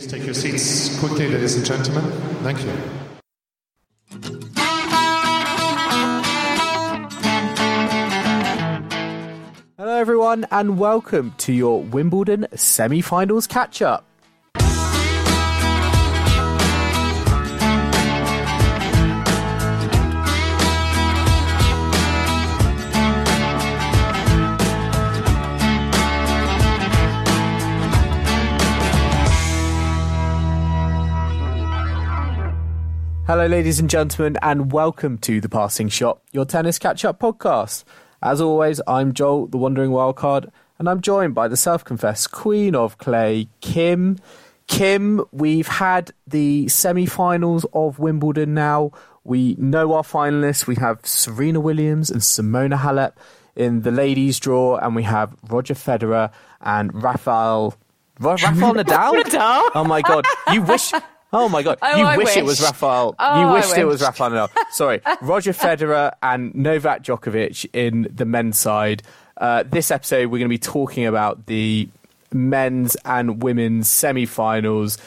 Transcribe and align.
Please 0.00 0.10
take 0.10 0.24
your 0.24 0.32
seats 0.32 0.98
quickly, 0.98 1.28
ladies 1.28 1.56
and 1.56 1.66
gentlemen. 1.66 2.10
Thank 2.42 2.64
you. 2.64 2.72
Hello, 9.76 9.98
everyone, 9.98 10.46
and 10.50 10.78
welcome 10.78 11.34
to 11.36 11.52
your 11.52 11.82
Wimbledon 11.82 12.46
semi 12.54 13.02
finals 13.02 13.46
catch 13.46 13.82
up. 13.82 14.09
Hello, 33.30 33.46
ladies 33.46 33.78
and 33.78 33.88
gentlemen, 33.88 34.36
and 34.42 34.72
welcome 34.72 35.16
to 35.18 35.40
The 35.40 35.48
Passing 35.48 35.88
Shot, 35.88 36.20
your 36.32 36.44
tennis 36.44 36.80
catch 36.80 37.04
up 37.04 37.20
podcast. 37.20 37.84
As 38.20 38.40
always, 38.40 38.80
I'm 38.88 39.14
Joel, 39.14 39.46
the 39.46 39.56
Wandering 39.56 39.92
Wildcard, 39.92 40.50
and 40.80 40.88
I'm 40.88 41.00
joined 41.00 41.32
by 41.32 41.46
the 41.46 41.56
self 41.56 41.84
confessed 41.84 42.32
Queen 42.32 42.74
of 42.74 42.98
Clay, 42.98 43.46
Kim. 43.60 44.18
Kim, 44.66 45.24
we've 45.30 45.68
had 45.68 46.10
the 46.26 46.66
semi 46.66 47.06
finals 47.06 47.64
of 47.72 48.00
Wimbledon 48.00 48.52
now. 48.52 48.90
We 49.22 49.54
know 49.60 49.92
our 49.92 50.02
finalists. 50.02 50.66
We 50.66 50.74
have 50.74 50.98
Serena 51.06 51.60
Williams 51.60 52.10
and 52.10 52.22
Simona 52.22 52.80
Halep 52.80 53.12
in 53.54 53.82
the 53.82 53.92
ladies' 53.92 54.40
draw, 54.40 54.76
and 54.78 54.96
we 54.96 55.04
have 55.04 55.36
Roger 55.48 55.74
Federer 55.74 56.32
and 56.60 57.00
Rafael. 57.00 57.76
Rafael 58.18 58.52
Nadal? 58.74 59.22
Nadal? 59.22 59.70
Oh 59.76 59.84
my 59.86 60.02
god! 60.02 60.24
You 60.52 60.62
wish 60.62 60.92
Oh 61.32 61.48
my 61.48 61.62
god! 61.62 61.78
Oh, 61.80 61.96
you 61.96 62.04
I 62.04 62.16
wish, 62.16 62.36
it 62.36 62.44
was 62.44 62.60
Rafael. 62.60 63.14
Oh, 63.18 63.40
you 63.40 63.52
wished 63.52 63.76
it 63.76 63.84
was. 63.84 64.02
Rafael 64.02 64.30
Nadal. 64.30 64.50
Sorry, 64.72 65.00
Roger 65.20 65.52
Federer 65.52 66.12
and 66.22 66.54
Novak 66.54 67.04
Djokovic 67.04 67.66
in 67.72 68.08
the 68.12 68.24
men's 68.24 68.58
side. 68.58 69.02
Uh, 69.36 69.62
this 69.64 69.90
episode, 69.90 70.26
we're 70.26 70.38
going 70.38 70.42
to 70.42 70.48
be 70.48 70.58
talking 70.58 71.06
about 71.06 71.46
the 71.46 71.88
men's 72.32 72.96
and 73.04 73.42
women's 73.42 73.88
semi-finals. 73.88 74.98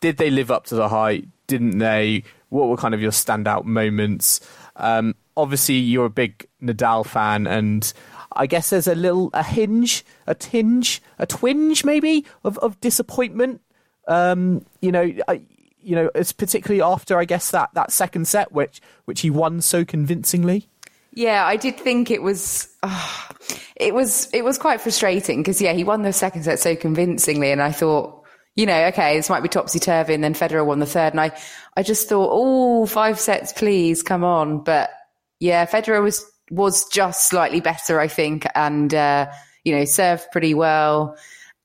Did 0.00 0.18
they 0.18 0.30
live 0.30 0.50
up 0.50 0.66
to 0.66 0.74
the 0.74 0.88
hype? 0.88 1.24
Didn't 1.46 1.78
they? 1.78 2.24
What 2.50 2.68
were 2.68 2.76
kind 2.76 2.94
of 2.94 3.00
your 3.00 3.10
standout 3.10 3.64
moments? 3.64 4.40
Um, 4.76 5.14
obviously, 5.36 5.76
you're 5.76 6.06
a 6.06 6.10
big 6.10 6.46
Nadal 6.62 7.06
fan, 7.06 7.46
and 7.46 7.90
I 8.32 8.46
guess 8.46 8.68
there's 8.68 8.86
a 8.86 8.94
little 8.94 9.30
a 9.32 9.42
hinge, 9.42 10.04
a 10.26 10.34
tinge, 10.34 11.00
a 11.18 11.26
twinge 11.26 11.84
maybe 11.84 12.26
of, 12.44 12.58
of 12.58 12.78
disappointment 12.82 13.62
um, 14.10 14.64
you 14.80 14.90
know, 14.90 15.12
I, 15.28 15.40
you 15.82 15.96
know, 15.96 16.10
it's 16.14 16.32
particularly 16.32 16.82
after 16.82 17.18
I 17.18 17.24
guess 17.24 17.50
that 17.50 17.70
that 17.74 17.92
second 17.92 18.26
set, 18.28 18.52
which 18.52 18.80
which 19.04 19.20
he 19.20 19.30
won 19.30 19.60
so 19.60 19.84
convincingly. 19.84 20.68
Yeah, 21.12 21.44
I 21.44 21.56
did 21.56 21.78
think 21.78 22.10
it 22.10 22.22
was. 22.22 22.68
ah, 22.82 23.28
it 23.76 23.94
was 23.94 24.28
it 24.32 24.44
was 24.44 24.58
quite 24.58 24.80
frustrating 24.80 25.40
because 25.40 25.60
yeah, 25.60 25.72
he 25.72 25.84
won 25.84 26.02
the 26.02 26.12
second 26.12 26.44
set 26.44 26.58
so 26.58 26.76
convincingly, 26.76 27.50
and 27.50 27.60
I 27.62 27.72
thought, 27.72 28.24
you 28.54 28.66
know, 28.66 28.86
okay, 28.86 29.16
this 29.16 29.30
might 29.30 29.42
be 29.42 29.48
topsy 29.48 29.78
turvy, 29.78 30.14
and 30.14 30.22
then 30.22 30.34
Federer 30.34 30.64
won 30.64 30.78
the 30.78 30.86
third, 30.86 31.12
and 31.12 31.20
I 31.20 31.36
I 31.76 31.82
just 31.82 32.08
thought, 32.08 32.30
oh, 32.32 32.86
five 32.86 33.18
sets, 33.18 33.52
please, 33.52 34.02
come 34.02 34.22
on, 34.22 34.62
but 34.62 34.90
yeah, 35.40 35.66
Federer 35.66 36.02
was 36.02 36.24
was 36.50 36.88
just 36.88 37.28
slightly 37.28 37.60
better, 37.60 37.98
I 37.98 38.08
think, 38.08 38.46
and 38.54 38.92
uh, 38.94 39.30
you 39.64 39.74
know, 39.74 39.84
served 39.84 40.30
pretty 40.30 40.54
well, 40.54 41.16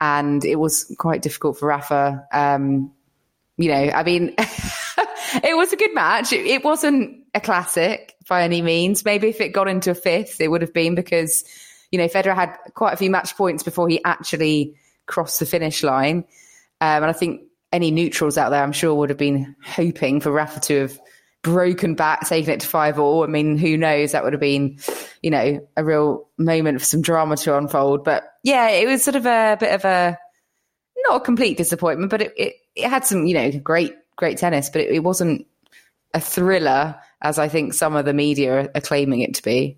and 0.01 0.43
it 0.43 0.55
was 0.55 0.91
quite 0.97 1.21
difficult 1.21 1.57
for 1.59 1.67
Rafa. 1.67 2.25
Um, 2.31 2.91
you 3.57 3.69
know, 3.69 3.91
I 3.91 4.03
mean, 4.03 4.35
it 4.37 5.55
was 5.55 5.71
a 5.73 5.77
good 5.77 5.93
match. 5.93 6.33
It, 6.33 6.45
it 6.45 6.63
wasn't 6.63 7.23
a 7.33 7.39
classic 7.39 8.15
by 8.27 8.43
any 8.43 8.61
means. 8.61 9.05
Maybe 9.05 9.29
if 9.29 9.41
it 9.41 9.49
got 9.49 9.67
into 9.67 9.91
a 9.91 9.95
fifth, 9.95 10.41
it 10.41 10.49
would 10.49 10.61
have 10.61 10.73
been 10.73 10.95
because, 10.95 11.43
you 11.91 11.97
know, 11.97 12.07
Federer 12.07 12.35
had 12.35 12.57
quite 12.73 12.93
a 12.93 12.97
few 12.97 13.09
match 13.09 13.35
points 13.35 13.63
before 13.63 13.87
he 13.87 14.03
actually 14.03 14.75
crossed 15.05 15.39
the 15.39 15.45
finish 15.45 15.83
line. 15.83 16.25
Um, 16.81 17.03
and 17.03 17.05
I 17.05 17.13
think 17.13 17.43
any 17.71 17.91
neutrals 17.91 18.37
out 18.37 18.49
there, 18.49 18.63
I'm 18.63 18.71
sure, 18.71 18.93
would 18.95 19.09
have 19.09 19.17
been 19.17 19.55
hoping 19.63 20.19
for 20.19 20.31
Rafa 20.31 20.59
to 20.61 20.81
have 20.81 20.99
broken 21.43 21.93
back, 21.93 22.27
taken 22.27 22.53
it 22.53 22.61
to 22.61 22.67
five 22.67 22.99
all. 22.99 23.23
I 23.23 23.27
mean, 23.27 23.57
who 23.57 23.77
knows? 23.77 24.11
That 24.11 24.23
would 24.23 24.33
have 24.33 24.39
been, 24.39 24.79
you 25.21 25.29
know, 25.29 25.65
a 25.77 25.83
real 25.83 26.27
moment 26.37 26.79
for 26.79 26.85
some 26.85 27.01
drama 27.01 27.37
to 27.37 27.57
unfold. 27.57 28.03
But 28.03 28.23
yeah, 28.43 28.69
it 28.69 28.87
was 28.87 29.03
sort 29.03 29.15
of 29.15 29.25
a 29.25 29.55
bit 29.59 29.73
of 29.73 29.85
a 29.85 30.17
not 31.07 31.21
a 31.21 31.23
complete 31.23 31.57
disappointment, 31.57 32.09
but 32.09 32.21
it, 32.23 32.33
it, 32.35 32.55
it 32.75 32.89
had 32.89 33.05
some, 33.05 33.25
you 33.25 33.33
know, 33.33 33.51
great, 33.51 33.95
great 34.15 34.37
tennis, 34.37 34.69
but 34.69 34.81
it, 34.81 34.91
it 34.91 34.99
wasn't 34.99 35.45
a 36.13 36.19
thriller 36.19 36.95
as 37.21 37.39
I 37.39 37.47
think 37.47 37.73
some 37.73 37.95
of 37.95 38.05
the 38.05 38.13
media 38.13 38.69
are, 38.73 38.81
claiming 38.81 39.21
it 39.21 39.33
to 39.35 39.43
be. 39.43 39.77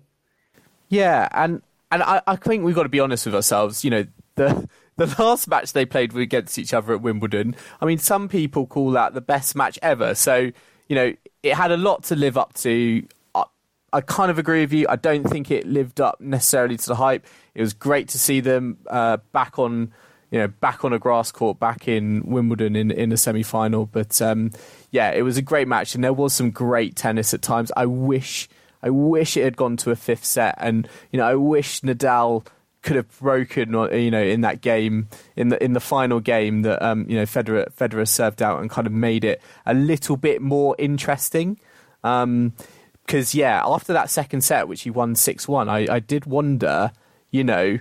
Yeah, 0.88 1.28
and 1.32 1.62
and 1.90 2.02
I, 2.02 2.22
I 2.26 2.36
think 2.36 2.64
we've 2.64 2.74
got 2.74 2.82
to 2.84 2.88
be 2.88 3.00
honest 3.00 3.26
with 3.26 3.34
ourselves. 3.34 3.84
You 3.84 3.90
know, 3.90 4.06
the 4.34 4.68
the 4.96 5.14
last 5.18 5.48
match 5.48 5.72
they 5.72 5.86
played 5.86 6.14
against 6.16 6.58
each 6.58 6.74
other 6.74 6.94
at 6.94 7.00
Wimbledon. 7.00 7.56
I 7.80 7.86
mean, 7.86 7.98
some 7.98 8.28
people 8.28 8.66
call 8.66 8.90
that 8.92 9.14
the 9.14 9.20
best 9.20 9.56
match 9.56 9.78
ever. 9.82 10.14
So 10.14 10.50
you 10.88 10.96
know, 10.96 11.14
it 11.42 11.54
had 11.54 11.70
a 11.70 11.76
lot 11.76 12.04
to 12.04 12.16
live 12.16 12.36
up 12.36 12.54
to. 12.54 13.06
I, 13.34 13.44
I 13.92 14.00
kind 14.00 14.30
of 14.30 14.38
agree 14.38 14.60
with 14.60 14.72
you. 14.72 14.86
I 14.88 14.96
don't 14.96 15.24
think 15.24 15.50
it 15.50 15.66
lived 15.66 16.00
up 16.00 16.20
necessarily 16.20 16.76
to 16.76 16.86
the 16.86 16.96
hype. 16.96 17.26
It 17.54 17.60
was 17.60 17.74
great 17.74 18.08
to 18.08 18.18
see 18.18 18.40
them 18.40 18.78
uh, 18.88 19.18
back 19.32 19.58
on, 19.58 19.92
you 20.30 20.38
know, 20.38 20.48
back 20.48 20.84
on 20.84 20.92
a 20.92 20.98
grass 20.98 21.32
court, 21.32 21.58
back 21.58 21.88
in 21.88 22.22
Wimbledon 22.26 22.76
in 22.76 22.90
in 22.90 23.12
a 23.12 23.16
semi 23.16 23.42
final. 23.42 23.86
But 23.86 24.20
um, 24.20 24.50
yeah, 24.90 25.10
it 25.10 25.22
was 25.22 25.36
a 25.36 25.42
great 25.42 25.68
match, 25.68 25.94
and 25.94 26.04
there 26.04 26.12
was 26.12 26.32
some 26.32 26.50
great 26.50 26.96
tennis 26.96 27.32
at 27.32 27.42
times. 27.42 27.72
I 27.76 27.86
wish, 27.86 28.48
I 28.82 28.90
wish 28.90 29.36
it 29.36 29.44
had 29.44 29.56
gone 29.56 29.76
to 29.78 29.90
a 29.90 29.96
fifth 29.96 30.24
set, 30.24 30.54
and 30.58 30.88
you 31.10 31.18
know, 31.18 31.26
I 31.26 31.34
wish 31.34 31.80
Nadal 31.80 32.46
could 32.82 32.96
have 32.96 33.18
broken, 33.18 33.72
you 33.92 34.10
know, 34.10 34.22
in 34.22 34.42
that 34.42 34.60
game, 34.60 35.08
in 35.36 35.48
the 35.48 35.62
in 35.62 35.72
the 35.72 35.80
final 35.80 36.20
game 36.20 36.62
that 36.62 36.82
um, 36.82 37.06
you 37.08 37.16
know 37.16 37.24
Federer 37.24 37.72
Federer 37.72 38.06
served 38.06 38.42
out 38.42 38.60
and 38.60 38.70
kind 38.70 38.86
of 38.86 38.92
made 38.92 39.24
it 39.24 39.40
a 39.66 39.74
little 39.74 40.16
bit 40.16 40.42
more 40.42 40.76
interesting. 40.78 41.58
Because 42.02 43.34
yeah, 43.34 43.62
after 43.64 43.92
that 43.94 44.10
second 44.10 44.42
set, 44.42 44.68
which 44.68 44.82
he 44.82 44.90
won 44.90 45.14
six 45.14 45.48
one, 45.48 45.68
I, 45.68 45.86
I 45.94 46.00
did 46.00 46.26
wonder, 46.26 46.92
you 47.30 47.44
know, 47.44 47.78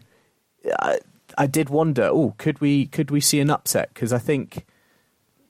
I, 0.79 0.99
I 1.37 1.47
did 1.47 1.69
wonder, 1.69 2.09
oh, 2.11 2.33
could 2.37 2.59
we 2.61 2.87
could 2.87 3.11
we 3.11 3.19
see 3.21 3.39
an 3.39 3.49
upset? 3.49 3.93
Because 3.93 4.11
I 4.13 4.17
think. 4.19 4.65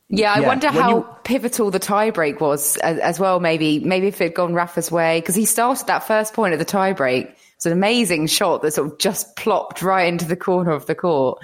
Yeah, 0.10 0.34
I 0.34 0.40
Yeah, 0.40 0.48
wonder 0.48 0.70
how 0.70 0.90
you- 0.90 1.08
pivotal 1.26 1.70
the 1.70 1.82
tiebreak 1.82 2.40
was 2.40 2.78
as, 2.78 2.98
as 3.00 3.20
well. 3.20 3.42
Maybe, 3.42 3.80
maybe 3.80 4.08
if 4.08 4.22
it 4.22 4.26
had 4.26 4.34
gone 4.36 4.54
Rafa's 4.54 4.90
way, 4.90 5.20
because 5.20 5.36
he 5.36 5.44
started 5.46 5.88
that 5.88 6.00
first 6.08 6.34
point 6.34 6.54
of 6.54 6.60
the 6.60 6.66
tiebreak. 6.66 7.34
It's 7.58 7.66
an 7.66 7.74
amazing 7.74 8.28
shot 8.28 8.62
that 8.62 8.72
sort 8.72 8.92
of 8.92 9.00
just 9.00 9.36
plopped 9.36 9.82
right 9.82 10.08
into 10.08 10.24
the 10.26 10.38
corner 10.38 10.72
of 10.72 10.86
the 10.86 10.96
court, 10.96 11.44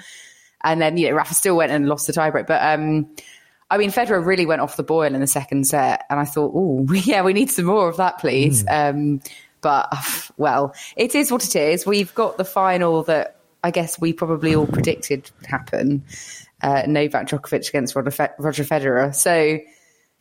and 0.62 0.80
then 0.80 0.96
you 0.96 1.08
know 1.10 1.14
Rafa 1.16 1.34
still 1.34 1.56
went 1.56 1.72
and 1.72 1.88
lost 1.88 2.06
the 2.06 2.12
tiebreak. 2.14 2.46
But 2.46 2.62
um, 2.62 3.14
I 3.70 3.76
mean, 3.76 3.90
Federer 3.90 4.24
really 4.24 4.46
went 4.46 4.60
off 4.62 4.76
the 4.76 4.82
boil 4.82 5.12
in 5.14 5.20
the 5.20 5.26
second 5.26 5.66
set, 5.66 6.04
and 6.08 6.18
I 6.18 6.24
thought, 6.24 6.52
oh, 6.54 6.86
yeah, 6.92 7.22
we 7.22 7.32
need 7.34 7.50
some 7.50 7.66
more 7.66 7.88
of 7.88 7.96
that, 7.98 8.18
please. 8.18 8.64
Um, 8.70 9.20
but 9.60 9.92
well, 10.38 10.74
it 10.96 11.14
is 11.14 11.30
what 11.32 11.44
it 11.44 11.56
is. 11.56 11.84
We've 11.84 12.14
got 12.14 12.38
the 12.38 12.44
final 12.44 13.02
that 13.04 13.36
I 13.64 13.70
guess 13.70 13.98
we 13.98 14.12
probably 14.12 14.54
all 14.54 14.66
predicted 14.66 15.30
would 15.38 15.46
happen. 15.46 16.04
Uh, 16.62 16.82
Novak 16.86 17.26
Djokovic 17.28 17.70
against 17.70 17.96
Roger, 17.96 18.10
Fe- 18.10 18.34
Roger 18.38 18.62
Federer. 18.62 19.14
So 19.14 19.58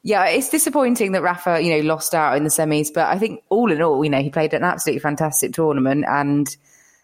yeah, 0.02 0.26
it's 0.28 0.50
disappointing 0.50 1.12
that 1.12 1.22
Rafa, 1.22 1.62
you 1.62 1.72
know, 1.72 1.88
lost 1.88 2.16
out 2.16 2.38
in 2.38 2.46
the 2.46 2.50
semis, 2.50 2.94
but 2.94 3.08
I 3.08 3.20
think 3.20 3.44
all 3.50 3.70
in 3.70 3.82
all, 3.82 4.04
you 4.04 4.10
know, 4.10 4.22
he 4.22 4.30
played 4.30 4.54
an 4.54 4.64
absolutely 4.64 5.02
fantastic 5.02 5.52
tournament 5.52 6.06
and, 6.08 6.56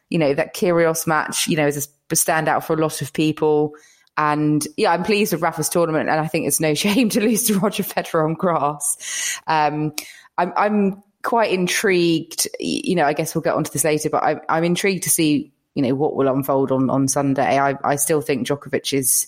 you 0.10 0.18
know, 0.18 0.34
that 0.34 0.56
Kyrgios 0.56 1.06
match, 1.06 1.48
you 1.48 1.58
know, 1.58 1.68
is 1.68 1.90
a 2.10 2.16
standout 2.16 2.64
for 2.64 2.74
a 2.74 2.82
lot 2.82 3.02
of 3.02 3.12
people. 3.12 3.74
And 4.18 4.66
yeah, 4.78 4.94
I'm 4.94 5.04
pleased 5.04 5.34
with 5.34 5.42
Rafa's 5.42 5.70
tournament 5.70 6.10
and 6.10 6.22
I 6.22 6.28
think 6.28 6.48
it's 6.48 6.62
no 6.62 6.74
shame 6.74 7.10
to 7.10 7.20
lose 7.20 7.44
to 7.44 7.60
Roger 7.60 7.84
Federer 7.84 8.24
on 8.24 8.34
grass. 8.34 9.42
Um, 9.46 9.94
I'm, 10.38 10.54
I'm 10.56 11.04
quite 11.22 11.52
intrigued, 11.52 12.48
you 12.62 12.96
know, 12.96 13.04
I 13.04 13.12
guess 13.12 13.36
we'll 13.36 13.42
get 13.42 13.56
onto 13.56 13.72
this 13.72 13.84
later, 13.84 14.10
but 14.10 14.24
I'm, 14.24 14.40
I'm 14.48 14.64
intrigued 14.64 15.04
to 15.04 15.10
see 15.10 15.52
you 15.76 15.84
know 15.84 15.96
what 15.96 16.16
will 16.16 16.28
unfold 16.28 16.72
on 16.72 16.90
on 16.90 17.08
Sunday. 17.08 17.58
I 17.58 17.76
I 17.84 17.96
still 17.96 18.22
think 18.22 18.48
Djokovic 18.48 18.94
is 18.94 19.28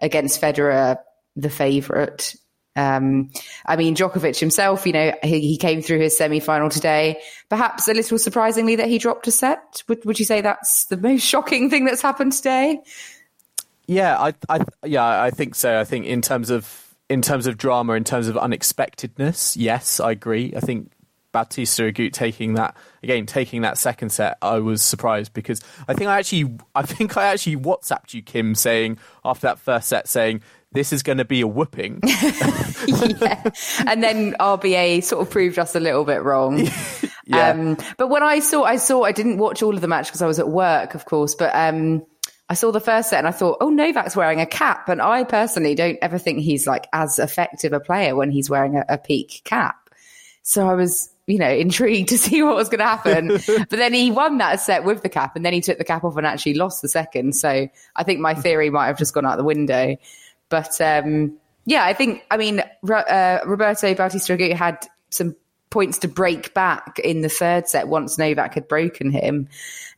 against 0.00 0.40
Federer 0.40 0.98
the 1.36 1.50
favourite. 1.50 2.34
Um, 2.76 3.30
I 3.66 3.74
mean, 3.76 3.96
Djokovic 3.96 4.38
himself, 4.38 4.86
you 4.86 4.92
know, 4.92 5.12
he, 5.24 5.40
he 5.40 5.56
came 5.56 5.82
through 5.82 5.98
his 5.98 6.16
semi 6.16 6.38
final 6.38 6.70
today, 6.70 7.20
perhaps 7.48 7.88
a 7.88 7.94
little 7.94 8.18
surprisingly 8.18 8.76
that 8.76 8.88
he 8.88 8.98
dropped 8.98 9.26
a 9.26 9.32
set. 9.32 9.82
Would, 9.88 10.04
would 10.04 10.18
you 10.20 10.24
say 10.24 10.40
that's 10.40 10.84
the 10.86 10.96
most 10.96 11.22
shocking 11.24 11.70
thing 11.70 11.84
that's 11.84 12.02
happened 12.02 12.34
today? 12.34 12.78
Yeah, 13.86 14.16
I, 14.18 14.34
I, 14.48 14.60
yeah, 14.84 15.22
I 15.22 15.30
think 15.30 15.54
so. 15.54 15.80
I 15.80 15.84
think 15.84 16.06
in 16.06 16.22
terms 16.22 16.50
of 16.50 16.94
in 17.08 17.22
terms 17.22 17.46
of 17.46 17.56
drama, 17.56 17.94
in 17.94 18.04
terms 18.04 18.28
of 18.28 18.36
unexpectedness, 18.36 19.56
yes, 19.56 19.98
I 19.98 20.12
agree. 20.12 20.52
I 20.54 20.60
think 20.60 20.92
Bautista 21.32 21.82
Agut 21.82 22.12
taking 22.12 22.54
that 22.54 22.76
again, 23.02 23.26
taking 23.26 23.62
that 23.62 23.78
second 23.78 24.10
set, 24.10 24.38
I 24.42 24.58
was 24.58 24.82
surprised 24.82 25.32
because 25.32 25.60
I 25.86 25.94
think 25.94 26.08
I 26.08 26.18
actually, 26.18 26.56
I 26.74 26.82
think 26.82 27.16
I 27.16 27.26
actually 27.26 27.56
WhatsApped 27.56 28.14
you, 28.14 28.22
Kim, 28.22 28.54
saying 28.54 28.98
after 29.24 29.46
that 29.48 29.58
first 29.58 29.88
set, 29.88 30.08
saying 30.08 30.42
this 30.72 30.92
is 30.92 31.02
going 31.02 31.18
to 31.18 31.24
be 31.24 31.40
a 31.40 31.46
whooping. 31.46 32.00
yeah. 32.86 33.42
And 33.86 34.02
then 34.02 34.34
RBA 34.34 35.02
sort 35.02 35.22
of 35.22 35.30
proved 35.30 35.58
us 35.58 35.74
a 35.74 35.80
little 35.80 36.04
bit 36.04 36.22
wrong. 36.22 36.68
yeah. 37.26 37.50
Um, 37.50 37.78
but 37.96 38.08
when 38.08 38.22
I 38.22 38.40
saw, 38.40 38.64
I 38.64 38.76
saw, 38.76 39.04
I 39.04 39.12
didn't 39.12 39.38
watch 39.38 39.62
all 39.62 39.74
of 39.74 39.80
the 39.80 39.88
match 39.88 40.06
because 40.06 40.22
I 40.22 40.26
was 40.26 40.38
at 40.38 40.48
work, 40.48 40.94
of 40.94 41.04
course, 41.04 41.34
but, 41.34 41.54
um, 41.54 42.04
I 42.50 42.54
saw 42.54 42.72
the 42.72 42.80
first 42.80 43.10
set 43.10 43.18
and 43.18 43.28
I 43.28 43.30
thought, 43.32 43.58
oh, 43.60 43.68
Novak's 43.68 44.16
wearing 44.16 44.40
a 44.40 44.46
cap. 44.46 44.88
And 44.88 45.02
I 45.02 45.24
personally 45.24 45.74
don't 45.74 45.98
ever 46.00 46.16
think 46.16 46.38
he's 46.38 46.66
like 46.66 46.86
as 46.94 47.18
effective 47.18 47.74
a 47.74 47.80
player 47.80 48.16
when 48.16 48.30
he's 48.30 48.48
wearing 48.48 48.76
a, 48.76 48.84
a 48.88 48.98
peak 48.98 49.42
cap. 49.44 49.90
So 50.42 50.66
I 50.66 50.74
was, 50.74 51.10
you 51.28 51.38
know, 51.38 51.50
intrigued 51.50 52.08
to 52.08 52.18
see 52.18 52.42
what 52.42 52.56
was 52.56 52.68
going 52.68 52.80
to 52.80 52.84
happen. 52.84 53.28
but 53.46 53.70
then 53.70 53.92
he 53.92 54.10
won 54.10 54.38
that 54.38 54.60
set 54.60 54.82
with 54.82 55.02
the 55.02 55.08
cap 55.08 55.36
and 55.36 55.44
then 55.44 55.52
he 55.52 55.60
took 55.60 55.78
the 55.78 55.84
cap 55.84 56.02
off 56.02 56.16
and 56.16 56.26
actually 56.26 56.54
lost 56.54 56.82
the 56.82 56.88
second. 56.88 57.36
So 57.36 57.68
I 57.94 58.02
think 58.02 58.18
my 58.18 58.34
theory 58.34 58.70
might 58.70 58.86
have 58.86 58.98
just 58.98 59.14
gone 59.14 59.26
out 59.26 59.36
the 59.36 59.44
window. 59.44 59.96
But 60.48 60.80
um, 60.80 61.36
yeah, 61.66 61.84
I 61.84 61.92
think, 61.92 62.24
I 62.30 62.38
mean, 62.38 62.60
uh, 62.90 63.38
Roberto 63.44 63.94
Bautista 63.94 64.36
Agut 64.36 64.54
had 64.54 64.86
some 65.10 65.36
points 65.70 65.98
to 65.98 66.08
break 66.08 66.54
back 66.54 66.98
in 66.98 67.20
the 67.20 67.28
third 67.28 67.68
set 67.68 67.88
once 67.88 68.16
Novak 68.18 68.54
had 68.54 68.66
broken 68.66 69.10
him. 69.10 69.48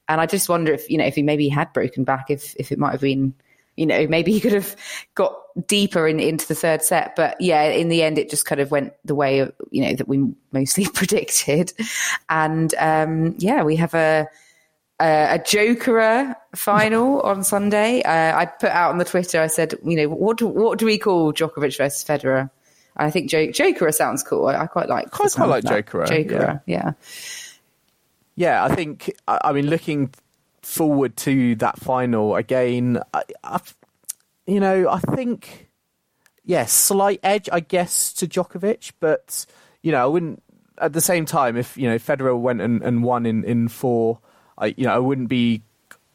And 0.09 0.21
I 0.21 0.27
just 0.27 0.49
wonder 0.49 0.73
if, 0.73 0.91
you 0.91 0.99
know, 0.99 1.05
if 1.05 1.15
he 1.15 1.23
maybe 1.23 1.49
had 1.49 1.73
broken 1.73 2.03
back, 2.03 2.27
if, 2.31 2.57
if 2.57 2.73
it 2.73 2.79
might 2.81 2.91
have 2.91 3.01
been, 3.01 3.35
you 3.77 3.87
know, 3.87 4.09
maybe 4.09 4.33
he 4.33 4.41
could 4.41 4.53
have 4.53 4.75
got 5.15 5.37
deeper 5.67 6.07
in, 6.07 6.21
into 6.21 6.47
the 6.47 6.55
third 6.55 6.83
set. 6.83 7.17
But 7.17 7.41
yeah, 7.41 7.63
in 7.65 7.89
the 7.89 8.03
end, 8.03 8.19
it 8.19 8.31
just 8.31 8.47
kind 8.47 8.61
of 8.61 8.71
went 8.71 8.93
the 9.05 9.15
way, 9.15 9.41
of, 9.41 9.53
you 9.71 9.83
know, 9.83 9.95
that 9.95 10.09
we 10.09 10.33
mostly 10.53 10.87
predicted. 10.95 11.73
And 12.29 12.75
um, 12.79 13.35
yeah, 13.39 13.63
we 13.63 13.77
have 13.77 13.95
a, 13.95 14.29
a, 15.01 15.35
a 15.35 15.39
Jokerer 15.39 16.35
final 16.55 17.21
on 17.23 17.45
Sunday. 17.45 18.03
Uh, 18.03 18.37
I 18.37 18.47
put 18.47 18.71
out 18.71 18.91
on 18.91 18.99
the 18.99 19.05
Twitter, 19.05 19.41
I 19.41 19.49
said, 19.49 19.75
you 19.85 19.97
know, 19.97 20.09
what 20.09 20.39
do, 20.39 20.47
what 20.47 20.79
do 20.79 20.87
we 20.87 20.99
call 20.99 21.33
Djokovic 21.33 21.77
versus 21.77 22.05
Federer? 22.05 22.51
I 22.97 23.11
think 23.11 23.31
jo- 23.31 23.49
Jokerer 23.49 23.95
sounds 23.95 24.23
cool. 24.23 24.49
I, 24.49 24.63
I 24.63 24.67
quite 24.67 24.89
like. 24.89 25.07
I 25.07 25.29
quite 25.29 25.47
like 25.47 25.65
Jokerer. 25.65 26.07
Jokerer, 26.07 26.61
yeah. 26.67 26.93
yeah. 26.93 26.93
Yeah, 28.37 28.65
I 28.65 28.75
think. 28.75 29.13
I 29.29 29.53
mean, 29.53 29.69
looking 29.69 30.13
forward 30.63 31.17
to 31.19 31.55
that 31.57 31.79
final 31.79 32.37
again, 32.37 33.01
I, 33.13 33.23
I, 33.45 33.61
you 34.47 34.61
know, 34.61 34.89
I 34.89 34.99
think, 35.01 35.71
yeah, 36.45 36.67
slight 36.67 37.21
edge, 37.23 37.49
I 37.53 37.61
guess, 37.61 38.13
to 38.15 38.27
Djokovic, 38.27 38.93
but 39.01 39.47
you 39.83 39.93
know, 39.93 40.03
I 40.03 40.07
wouldn't. 40.07 40.43
At 40.79 40.95
the 40.95 41.01
same 41.03 41.27
time, 41.27 41.59
if 41.59 41.77
you 41.77 41.89
know 41.89 41.97
Federer 41.97 42.39
went 42.39 42.63
and, 42.63 42.83
and 42.83 43.05
won 43.05 43.27
in 43.27 43.45
in 43.45 43.69
four, 43.69 44.19
I 44.57 44.75
you 44.79 44.85
know 44.85 44.95
I 44.95 44.99
wouldn't 44.99 45.29
be 45.29 45.63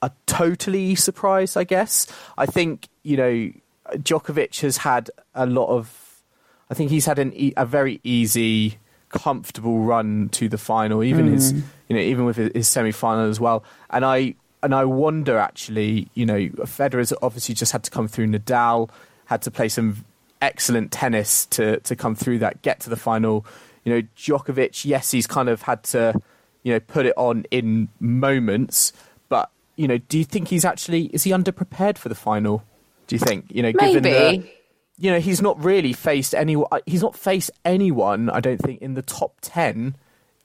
a 0.02 0.12
totally 0.26 0.96
surprised. 0.96 1.56
I 1.56 1.66
guess 1.66 2.08
I 2.36 2.48
think 2.48 2.90
you 3.04 3.18
know 3.18 3.52
Djokovic 3.98 4.62
has 4.62 4.78
had 4.78 5.12
a 5.34 5.46
lot 5.46 5.68
of. 5.68 6.24
I 6.70 6.74
think 6.74 6.90
he's 6.90 7.06
had 7.06 7.20
an, 7.20 7.32
a 7.56 7.66
very 7.66 8.00
easy 8.04 8.80
comfortable 9.10 9.82
run 9.82 10.30
to 10.30 10.50
the 10.50 10.58
final, 10.58 11.04
even 11.04 11.28
mm. 11.28 11.34
his 11.34 11.54
you 11.88 11.96
know 11.96 12.02
even 12.02 12.26
with 12.26 12.38
his 12.38 12.68
semi 12.68 12.92
final 12.92 13.30
as 13.30 13.40
well. 13.40 13.64
And 13.92 14.04
I 14.04 14.36
and 14.66 14.74
I 14.74 14.84
wonder 14.84 15.38
actually, 15.38 16.10
you 16.16 16.26
know, 16.26 16.50
Federer's 16.66 17.14
obviously 17.22 17.54
just 17.54 17.72
had 17.72 17.84
to 17.84 17.92
come 17.92 18.08
through. 18.08 18.28
Nadal 18.28 18.90
had 19.26 19.44
to 19.44 19.52
play 19.52 19.70
some 19.70 20.04
excellent 20.42 20.92
tennis 20.92 21.46
to 21.48 21.80
to 21.82 21.96
come 21.96 22.16
through 22.16 22.40
that, 22.40 22.64
get 22.64 22.80
to 22.82 22.90
the 22.90 22.96
final. 22.96 23.46
You 23.84 23.94
know, 23.94 24.02
Djokovic, 24.18 24.84
yes, 24.84 25.12
he's 25.12 25.28
kind 25.28 25.48
of 25.48 25.62
had 25.62 25.84
to, 25.84 26.20
you 26.64 26.74
know, 26.74 26.80
put 26.80 27.06
it 27.06 27.14
on 27.16 27.46
in 27.52 27.90
moments. 28.00 28.92
But 29.30 29.52
you 29.76 29.88
know, 29.88 30.00
do 30.00 30.18
you 30.18 30.26
think 30.26 30.48
he's 30.48 30.66
actually 30.66 31.06
is 31.14 31.24
he 31.24 31.32
underprepared 31.32 32.00
for 32.00 32.10
the 32.10 32.16
final? 32.16 32.64
Do 33.06 33.16
you 33.16 33.20
think 33.20 33.46
you 33.50 33.62
know, 33.62 33.72
Maybe. 33.76 34.02
given 34.02 34.04
the 34.04 34.50
you 34.98 35.12
know, 35.12 35.20
he's 35.20 35.42
not 35.42 35.64
really 35.64 35.94
faced 35.94 36.34
anyone. 36.34 36.68
He's 36.88 37.04
not 37.04 37.16
faced 37.16 37.52
anyone. 37.64 38.32
I 38.32 38.40
don't 38.40 38.60
think 38.60 38.82
in 38.82 38.96
the 38.96 39.04
top 39.04 39.36
ten. 39.42 39.96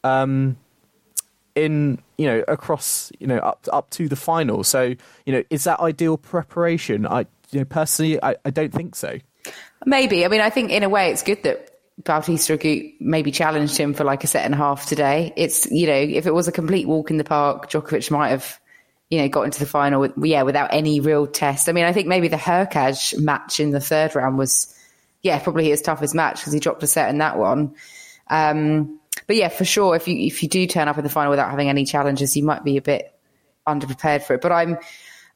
Um, 0.04 0.58
in 1.54 2.00
you 2.18 2.26
know 2.26 2.44
across 2.48 3.10
you 3.18 3.26
know 3.26 3.38
up 3.38 3.66
up 3.72 3.90
to 3.90 4.08
the 4.08 4.16
final. 4.16 4.64
So 4.64 4.94
you 5.26 5.32
know, 5.32 5.42
is 5.50 5.64
that 5.64 5.80
ideal 5.80 6.16
preparation? 6.16 7.06
I 7.06 7.26
you 7.50 7.60
know 7.60 7.64
personally, 7.64 8.22
I, 8.22 8.36
I 8.44 8.50
don't 8.50 8.72
think 8.72 8.94
so. 8.94 9.18
Maybe. 9.86 10.24
I 10.24 10.28
mean, 10.28 10.40
I 10.40 10.50
think 10.50 10.70
in 10.70 10.82
a 10.82 10.88
way 10.88 11.10
it's 11.10 11.22
good 11.22 11.42
that 11.44 11.70
Bautista 12.04 12.56
Agut 12.56 12.94
maybe 13.00 13.30
challenged 13.30 13.76
him 13.76 13.94
for 13.94 14.04
like 14.04 14.24
a 14.24 14.26
set 14.26 14.44
and 14.44 14.54
a 14.54 14.58
half 14.58 14.86
today. 14.86 15.32
It's 15.36 15.70
you 15.70 15.86
know, 15.86 15.94
if 15.94 16.26
it 16.26 16.34
was 16.34 16.48
a 16.48 16.52
complete 16.52 16.86
walk 16.86 17.10
in 17.10 17.16
the 17.16 17.24
park, 17.24 17.70
Djokovic 17.70 18.10
might 18.10 18.28
have 18.28 18.60
you 19.10 19.18
know, 19.18 19.28
got 19.28 19.42
into 19.42 19.58
the 19.58 19.66
final 19.66 20.00
with, 20.00 20.12
yeah, 20.22 20.42
without 20.42 20.72
any 20.72 21.00
real 21.00 21.26
test. 21.26 21.68
I 21.68 21.72
mean, 21.72 21.84
I 21.84 21.92
think 21.92 22.06
maybe 22.06 22.28
the 22.28 22.36
Hurkacz 22.36 23.18
match 23.18 23.58
in 23.58 23.70
the 23.70 23.80
third 23.80 24.14
round 24.14 24.38
was, 24.38 24.72
yeah, 25.22 25.38
probably 25.40 25.68
his 25.68 25.82
toughest 25.82 26.14
match 26.14 26.36
because 26.36 26.52
he 26.52 26.60
dropped 26.60 26.82
a 26.84 26.86
set 26.86 27.10
in 27.10 27.18
that 27.18 27.36
one. 27.36 27.74
Um, 28.28 28.99
but 29.30 29.36
yeah, 29.36 29.48
for 29.48 29.64
sure, 29.64 29.94
if 29.94 30.08
you 30.08 30.16
if 30.26 30.42
you 30.42 30.48
do 30.48 30.66
turn 30.66 30.88
up 30.88 30.98
in 30.98 31.04
the 31.04 31.08
final 31.08 31.30
without 31.30 31.50
having 31.50 31.68
any 31.68 31.84
challenges, 31.84 32.36
you 32.36 32.42
might 32.42 32.64
be 32.64 32.76
a 32.78 32.82
bit 32.82 33.14
underprepared 33.64 34.24
for 34.24 34.34
it. 34.34 34.40
But 34.40 34.50
I'm, 34.50 34.76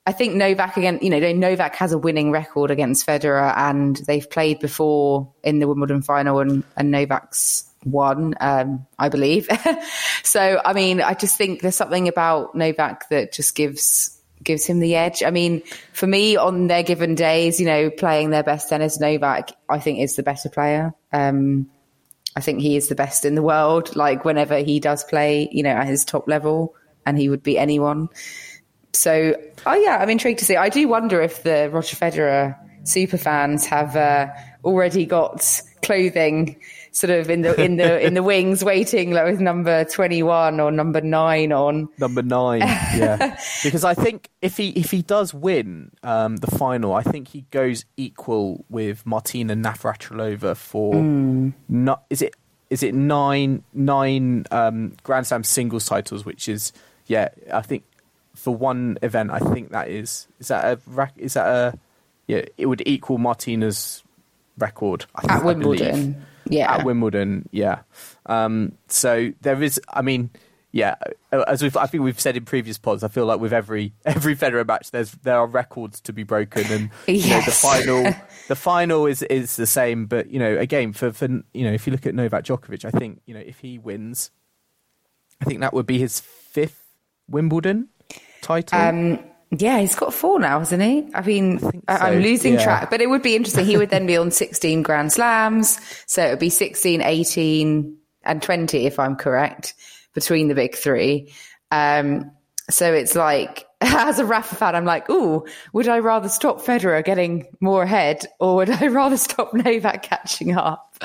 I 0.04 0.10
think 0.10 0.34
Novak 0.34 0.76
again. 0.76 0.98
You 1.00 1.10
know, 1.10 1.32
Novak 1.32 1.76
has 1.76 1.92
a 1.92 1.98
winning 1.98 2.32
record 2.32 2.72
against 2.72 3.06
Federer, 3.06 3.56
and 3.56 3.94
they've 4.08 4.28
played 4.28 4.58
before 4.58 5.32
in 5.44 5.60
the 5.60 5.68
Wimbledon 5.68 6.02
final, 6.02 6.40
and, 6.40 6.64
and 6.76 6.90
Novak's 6.90 7.70
won, 7.84 8.34
um, 8.40 8.84
I 8.98 9.10
believe. 9.10 9.48
so, 10.24 10.60
I 10.64 10.72
mean, 10.72 11.00
I 11.00 11.14
just 11.14 11.38
think 11.38 11.62
there's 11.62 11.76
something 11.76 12.08
about 12.08 12.56
Novak 12.56 13.08
that 13.10 13.32
just 13.32 13.54
gives 13.54 14.20
gives 14.42 14.66
him 14.66 14.80
the 14.80 14.96
edge. 14.96 15.22
I 15.22 15.30
mean, 15.30 15.62
for 15.92 16.08
me, 16.08 16.34
on 16.34 16.66
their 16.66 16.82
given 16.82 17.14
days, 17.14 17.60
you 17.60 17.66
know, 17.66 17.90
playing 17.90 18.30
their 18.30 18.42
best 18.42 18.68
tennis, 18.68 18.98
Novak, 18.98 19.52
I 19.68 19.78
think 19.78 20.00
is 20.00 20.16
the 20.16 20.24
better 20.24 20.48
player. 20.48 20.94
Um, 21.12 21.70
I 22.36 22.40
think 22.40 22.60
he 22.60 22.76
is 22.76 22.88
the 22.88 22.94
best 22.94 23.24
in 23.24 23.34
the 23.34 23.42
world. 23.42 23.94
Like 23.96 24.24
whenever 24.24 24.58
he 24.58 24.80
does 24.80 25.04
play, 25.04 25.48
you 25.52 25.62
know, 25.62 25.70
at 25.70 25.86
his 25.86 26.04
top 26.04 26.28
level, 26.28 26.74
and 27.06 27.18
he 27.18 27.28
would 27.28 27.42
be 27.42 27.58
anyone. 27.58 28.08
So, 28.92 29.34
oh 29.66 29.74
yeah, 29.74 29.98
I'm 29.98 30.10
intrigued 30.10 30.38
to 30.40 30.44
see. 30.44 30.56
I 30.56 30.68
do 30.68 30.86
wonder 30.88 31.20
if 31.20 31.42
the 31.42 31.68
Roger 31.70 31.96
Federer 31.96 32.56
super 32.84 33.18
fans 33.18 33.66
have 33.66 33.96
uh, 33.96 34.28
already 34.64 35.06
got 35.06 35.60
clothing 35.82 36.60
sort 36.94 37.10
of 37.10 37.28
in 37.28 37.42
the 37.42 37.60
in 37.60 37.76
the 37.76 38.00
in 38.06 38.14
the 38.14 38.22
wings 38.22 38.64
waiting 38.64 39.10
like 39.10 39.24
with 39.24 39.40
number 39.40 39.84
21 39.84 40.60
or 40.60 40.70
number 40.70 41.00
9 41.00 41.52
on. 41.52 41.88
Number 41.98 42.22
9 42.22 42.60
yeah. 42.60 43.38
Because 43.62 43.84
i 43.84 43.94
think 43.94 44.30
if 44.40 44.56
he 44.56 44.68
if 44.70 44.90
he 44.90 45.02
does 45.02 45.34
win 45.34 45.90
um, 46.02 46.36
the 46.36 46.46
final 46.46 46.94
i 46.94 47.02
think 47.02 47.28
he 47.28 47.44
goes 47.50 47.84
equal 47.96 48.64
with 48.70 49.04
martina 49.04 49.54
navratilova 49.54 50.56
for 50.56 50.94
mm. 50.94 51.52
not 51.68 52.04
is 52.10 52.22
it 52.22 52.34
is 52.70 52.82
it 52.82 52.94
nine 52.94 53.64
nine 53.72 54.44
um, 54.50 54.94
grand 55.02 55.26
slam 55.26 55.42
singles 55.42 55.86
titles 55.86 56.24
which 56.24 56.48
is 56.48 56.72
yeah 57.06 57.28
i 57.52 57.60
think 57.60 57.82
for 58.34 58.54
one 58.54 58.98
event 59.02 59.30
i 59.30 59.38
think 59.38 59.70
that 59.70 59.88
is 59.88 60.28
is 60.38 60.48
that 60.48 60.64
a 60.64 61.10
is 61.16 61.34
that 61.34 61.46
a 61.46 61.78
yeah 62.26 62.42
it 62.56 62.66
would 62.66 62.82
equal 62.86 63.18
martina's 63.18 64.02
record 64.58 65.06
I 65.16 65.34
at 65.34 65.44
Wimbledon 65.44 66.24
yeah, 66.48 66.74
at 66.74 66.84
Wimbledon. 66.84 67.48
Yeah. 67.52 67.80
Um, 68.26 68.72
so 68.88 69.32
there 69.40 69.62
is. 69.62 69.80
I 69.92 70.02
mean, 70.02 70.30
yeah. 70.72 70.96
As 71.30 71.62
we've, 71.62 71.76
I 71.76 71.86
think 71.86 72.02
we've 72.02 72.18
said 72.18 72.36
in 72.36 72.44
previous 72.44 72.78
pods, 72.78 73.04
I 73.04 73.08
feel 73.08 73.26
like 73.26 73.40
with 73.40 73.52
every 73.52 73.92
every 74.04 74.36
Federer 74.36 74.66
match, 74.66 74.90
there's 74.90 75.12
there 75.22 75.38
are 75.38 75.46
records 75.46 76.00
to 76.02 76.12
be 76.12 76.22
broken, 76.22 76.64
and 76.66 76.90
yes. 77.06 77.24
you 77.24 77.30
know, 77.30 77.40
the 77.42 77.50
final 77.50 78.14
the 78.48 78.56
final 78.56 79.06
is 79.06 79.22
is 79.22 79.56
the 79.56 79.66
same. 79.66 80.06
But 80.06 80.30
you 80.30 80.38
know, 80.38 80.58
again, 80.58 80.92
for 80.92 81.12
for 81.12 81.26
you 81.26 81.64
know, 81.64 81.72
if 81.72 81.86
you 81.86 81.92
look 81.92 82.06
at 82.06 82.14
Novak 82.14 82.44
Djokovic, 82.44 82.84
I 82.84 82.90
think 82.90 83.22
you 83.26 83.34
know 83.34 83.40
if 83.40 83.60
he 83.60 83.78
wins, 83.78 84.30
I 85.40 85.44
think 85.44 85.60
that 85.60 85.72
would 85.72 85.86
be 85.86 85.98
his 85.98 86.20
fifth 86.20 86.82
Wimbledon 87.28 87.88
title. 88.42 88.78
Um, 88.78 89.18
yeah, 89.60 89.78
he's 89.78 89.94
got 89.94 90.14
four 90.14 90.38
now, 90.38 90.58
hasn't 90.58 90.82
he? 90.82 91.08
I 91.14 91.22
mean, 91.22 91.60
I 91.88 92.08
am 92.08 92.14
so. 92.14 92.18
losing 92.20 92.54
yeah. 92.54 92.64
track, 92.64 92.90
but 92.90 93.00
it 93.00 93.08
would 93.08 93.22
be 93.22 93.36
interesting. 93.36 93.66
He 93.66 93.76
would 93.76 93.90
then 93.90 94.06
be 94.06 94.16
on 94.16 94.30
16 94.30 94.82
Grand 94.82 95.12
Slams. 95.12 95.80
So 96.06 96.24
it 96.24 96.30
would 96.30 96.38
be 96.38 96.50
16, 96.50 97.02
18, 97.02 97.96
and 98.24 98.42
20, 98.42 98.86
if 98.86 98.98
I'm 98.98 99.16
correct, 99.16 99.74
between 100.14 100.48
the 100.48 100.54
big 100.54 100.74
three. 100.74 101.32
Um, 101.70 102.30
so 102.70 102.92
it's 102.92 103.14
like, 103.14 103.66
as 103.80 104.18
a 104.18 104.24
Rafa 104.24 104.54
fan, 104.54 104.74
I'm 104.74 104.84
like, 104.84 105.08
ooh, 105.10 105.44
would 105.72 105.88
I 105.88 105.98
rather 105.98 106.28
stop 106.28 106.60
Federer 106.60 107.04
getting 107.04 107.46
more 107.60 107.82
ahead 107.82 108.26
or 108.40 108.56
would 108.56 108.70
I 108.70 108.86
rather 108.88 109.16
stop 109.16 109.52
Novak 109.52 110.02
catching 110.02 110.56
up? 110.56 110.96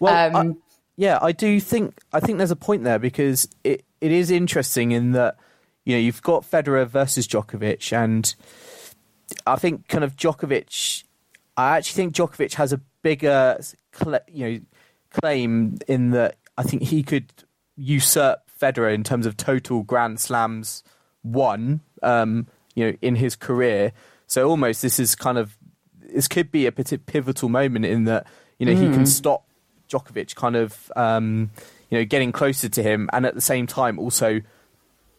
Well, 0.00 0.36
um, 0.36 0.36
I, 0.36 0.54
yeah, 0.96 1.18
I 1.20 1.32
do 1.32 1.60
think 1.60 1.98
I 2.12 2.20
think 2.20 2.38
there's 2.38 2.50
a 2.50 2.56
point 2.56 2.84
there 2.84 2.98
because 2.98 3.48
it, 3.64 3.84
it 4.00 4.12
is 4.12 4.30
interesting 4.30 4.92
in 4.92 5.12
that 5.12 5.36
you 5.84 5.94
know 5.94 6.00
you've 6.00 6.22
got 6.22 6.48
Federer 6.48 6.86
versus 6.86 7.26
Djokovic, 7.26 7.92
and 7.92 8.34
I 9.46 9.56
think 9.56 9.88
kind 9.88 10.04
of 10.04 10.16
Djokovic. 10.16 11.04
I 11.56 11.76
actually 11.76 11.94
think 11.94 12.14
Djokovic 12.14 12.54
has 12.54 12.72
a 12.72 12.80
bigger 13.02 13.58
you 14.28 14.50
know 14.50 14.60
claim 15.10 15.78
in 15.86 16.10
that 16.10 16.36
I 16.58 16.62
think 16.62 16.82
he 16.82 17.02
could 17.02 17.32
usurp 17.76 18.40
Federer 18.60 18.92
in 18.92 19.04
terms 19.04 19.26
of 19.26 19.36
total 19.36 19.82
Grand 19.82 20.20
Slams 20.20 20.82
won, 21.22 21.80
um, 22.02 22.46
you 22.74 22.86
know, 22.86 22.96
in 23.02 23.16
his 23.16 23.36
career. 23.36 23.92
So 24.26 24.48
almost 24.48 24.82
this 24.82 24.98
is 24.98 25.14
kind 25.14 25.38
of 25.38 25.56
this 26.00 26.28
could 26.28 26.50
be 26.50 26.66
a 26.66 26.72
pivotal 26.72 27.48
moment 27.48 27.84
in 27.84 28.04
that 28.04 28.26
you 28.58 28.66
know 28.66 28.72
mm. 28.72 28.78
he 28.78 28.86
can 28.86 29.00
hmm. 29.00 29.04
stop 29.04 29.46
Djokovic 29.88 30.34
kind 30.34 30.56
of 30.56 30.92
um, 30.96 31.50
you 31.90 31.98
know 31.98 32.04
getting 32.04 32.32
closer 32.32 32.68
to 32.68 32.82
him, 32.82 33.10
and 33.12 33.26
at 33.26 33.34
the 33.34 33.40
same 33.40 33.66
time 33.66 33.98
also 33.98 34.40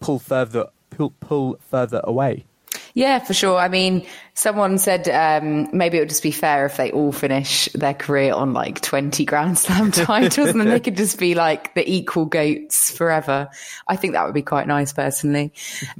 pull 0.06 0.20
further 0.20 0.68
pull, 0.92 1.12
pull 1.20 1.60
further 1.70 2.02
away. 2.04 2.46
Yeah, 2.94 3.20
for 3.20 3.34
sure. 3.34 3.58
I 3.58 3.68
mean, 3.68 4.06
someone 4.36 4.78
said 4.78 5.10
um, 5.10 5.68
maybe 5.76 5.98
it 5.98 6.02
would 6.02 6.10
just 6.10 6.24
be 6.24 6.32
fair 6.32 6.66
if 6.66 6.78
they 6.78 6.92
all 6.92 7.12
finish 7.12 7.68
their 7.74 7.94
career 7.94 8.34
on 8.34 8.54
like 8.54 8.80
20 8.82 9.26
Grand 9.26 9.58
Slam 9.60 9.92
titles 9.92 10.50
and 10.50 10.62
then 10.62 10.70
they 10.70 10.80
could 10.80 10.96
just 10.96 11.20
be 11.20 11.36
like 11.36 11.74
the 11.74 11.90
equal 11.90 12.26
goats 12.26 12.96
forever. 12.96 13.50
I 13.88 13.98
think 13.98 14.14
that 14.14 14.26
would 14.26 14.34
be 14.34 14.42
quite 14.42 14.68
nice 14.68 14.94
personally. 14.94 15.52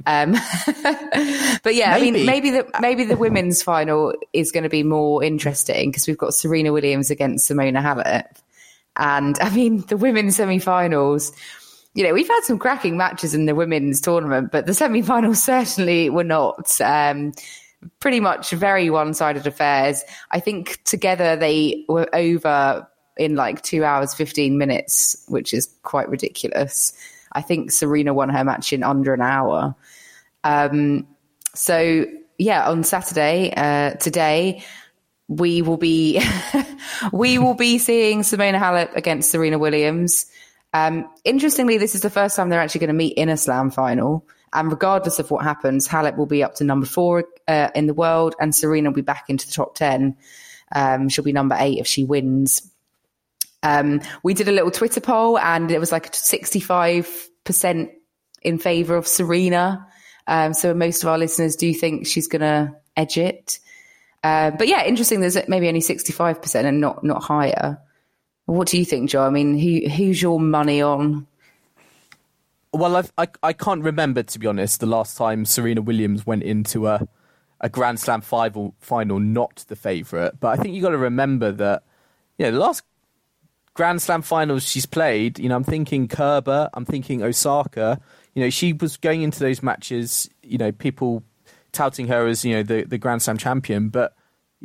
Um, 0.06 0.32
but 1.62 1.74
yeah, 1.74 1.98
maybe. 1.98 2.08
I 2.08 2.10
mean, 2.12 2.26
maybe 2.26 2.50
the, 2.50 2.70
maybe 2.80 3.04
the 3.04 3.16
women's 3.16 3.62
final 3.62 4.14
is 4.32 4.52
going 4.52 4.64
to 4.64 4.70
be 4.70 4.82
more 4.82 5.22
interesting 5.22 5.90
because 5.90 6.06
we've 6.06 6.16
got 6.16 6.32
Serena 6.32 6.72
Williams 6.72 7.10
against 7.10 7.50
Simona 7.50 7.82
Halep. 7.82 8.26
And 8.96 9.38
I 9.40 9.54
mean, 9.54 9.82
the 9.82 9.98
women's 9.98 10.36
semi 10.36 10.58
finals 10.58 11.32
you 11.96 12.04
know, 12.04 12.12
we've 12.12 12.28
had 12.28 12.42
some 12.42 12.58
cracking 12.58 12.98
matches 12.98 13.34
in 13.34 13.46
the 13.46 13.54
women's 13.54 14.02
tournament, 14.02 14.52
but 14.52 14.66
the 14.66 14.74
semi-finals 14.74 15.42
certainly 15.42 16.10
were 16.10 16.24
not. 16.24 16.78
Um, 16.80 17.32
pretty 18.00 18.20
much 18.20 18.50
very 18.50 18.90
one-sided 18.90 19.46
affairs. 19.46 20.02
I 20.30 20.40
think 20.40 20.82
together 20.84 21.36
they 21.36 21.84
were 21.88 22.08
over 22.14 22.86
in 23.16 23.34
like 23.34 23.62
two 23.62 23.84
hours, 23.84 24.12
15 24.12 24.58
minutes, 24.58 25.24
which 25.28 25.54
is 25.54 25.74
quite 25.82 26.08
ridiculous. 26.08 26.92
I 27.32 27.42
think 27.42 27.70
Serena 27.70 28.12
won 28.12 28.28
her 28.28 28.44
match 28.44 28.72
in 28.72 28.82
under 28.82 29.14
an 29.14 29.22
hour. 29.22 29.74
Um, 30.44 31.06
so 31.54 32.06
yeah, 32.38 32.68
on 32.68 32.84
Saturday, 32.84 33.52
uh, 33.56 33.92
today, 33.92 34.62
we 35.28 35.62
will 35.62 35.78
be, 35.78 36.20
we 37.12 37.38
will 37.38 37.54
be 37.54 37.78
seeing 37.78 38.20
Simona 38.20 38.58
Halep 38.58 38.94
against 38.94 39.30
Serena 39.30 39.58
Williams. 39.58 40.26
Um, 40.76 41.08
interestingly, 41.24 41.78
this 41.78 41.94
is 41.94 42.02
the 42.02 42.10
first 42.10 42.36
time 42.36 42.50
they're 42.50 42.60
actually 42.60 42.80
going 42.80 42.88
to 42.88 42.94
meet 42.94 43.14
in 43.16 43.30
a 43.30 43.36
slam 43.38 43.70
final. 43.70 44.26
And 44.52 44.70
regardless 44.70 45.18
of 45.18 45.30
what 45.30 45.42
happens, 45.42 45.88
Halep 45.88 46.18
will 46.18 46.26
be 46.26 46.42
up 46.42 46.56
to 46.56 46.64
number 46.64 46.86
four 46.86 47.24
uh, 47.48 47.70
in 47.74 47.86
the 47.86 47.94
world, 47.94 48.34
and 48.38 48.54
Serena 48.54 48.90
will 48.90 48.94
be 48.94 49.00
back 49.00 49.24
into 49.28 49.46
the 49.46 49.54
top 49.54 49.74
10. 49.74 50.16
Um, 50.74 51.08
she'll 51.08 51.24
be 51.24 51.32
number 51.32 51.56
eight 51.58 51.78
if 51.78 51.86
she 51.86 52.04
wins. 52.04 52.70
Um, 53.62 54.02
we 54.22 54.34
did 54.34 54.48
a 54.48 54.52
little 54.52 54.70
Twitter 54.70 55.00
poll, 55.00 55.38
and 55.38 55.70
it 55.70 55.78
was 55.78 55.92
like 55.92 56.12
65% 56.12 57.90
in 58.42 58.58
favor 58.58 58.96
of 58.96 59.06
Serena. 59.06 59.86
Um, 60.26 60.52
so 60.52 60.74
most 60.74 61.02
of 61.02 61.08
our 61.08 61.16
listeners 61.16 61.56
do 61.56 61.72
think 61.72 62.06
she's 62.06 62.28
going 62.28 62.42
to 62.42 62.74
edge 62.96 63.16
it. 63.16 63.60
Uh, 64.22 64.50
but 64.50 64.68
yeah, 64.68 64.84
interesting. 64.84 65.20
There's 65.20 65.38
maybe 65.48 65.68
only 65.68 65.80
65% 65.80 66.64
and 66.64 66.80
not 66.82 67.02
not 67.02 67.22
higher. 67.22 67.78
What 68.46 68.68
do 68.68 68.78
you 68.78 68.84
think, 68.84 69.10
Joe? 69.10 69.22
I 69.22 69.30
mean, 69.30 69.58
who 69.58 69.88
who's 69.88 70.22
your 70.22 70.40
money 70.40 70.80
on? 70.80 71.26
Well, 72.72 72.96
I've, 72.96 73.12
i 73.18 73.28
I 73.42 73.52
can't 73.52 73.82
remember 73.82 74.22
to 74.22 74.38
be 74.38 74.46
honest 74.46 74.80
the 74.80 74.86
last 74.86 75.16
time 75.16 75.44
Serena 75.44 75.82
Williams 75.82 76.26
went 76.26 76.42
into 76.42 76.86
a 76.86 77.06
a 77.60 77.68
Grand 77.68 77.98
Slam 77.98 78.20
final 78.20 78.74
final 78.78 79.18
not 79.18 79.64
the 79.68 79.76
favourite, 79.76 80.38
but 80.40 80.48
I 80.48 80.62
think 80.62 80.74
you've 80.74 80.82
got 80.82 80.90
to 80.90 80.98
remember 80.98 81.50
that 81.52 81.82
you 82.38 82.46
know 82.46 82.52
the 82.52 82.58
last 82.60 82.82
Grand 83.74 84.00
Slam 84.00 84.22
finals 84.22 84.68
she's 84.68 84.86
played. 84.86 85.38
You 85.38 85.48
know, 85.48 85.56
I'm 85.56 85.64
thinking 85.64 86.06
Kerber, 86.06 86.70
I'm 86.72 86.84
thinking 86.84 87.22
Osaka. 87.22 88.00
You 88.34 88.42
know, 88.44 88.50
she 88.50 88.72
was 88.72 88.96
going 88.96 89.22
into 89.22 89.40
those 89.40 89.62
matches. 89.62 90.30
You 90.42 90.58
know, 90.58 90.70
people 90.70 91.24
touting 91.72 92.06
her 92.08 92.26
as 92.26 92.44
you 92.44 92.54
know 92.54 92.62
the 92.62 92.84
the 92.84 92.98
Grand 92.98 93.22
Slam 93.22 93.38
champion, 93.38 93.88
but 93.88 94.14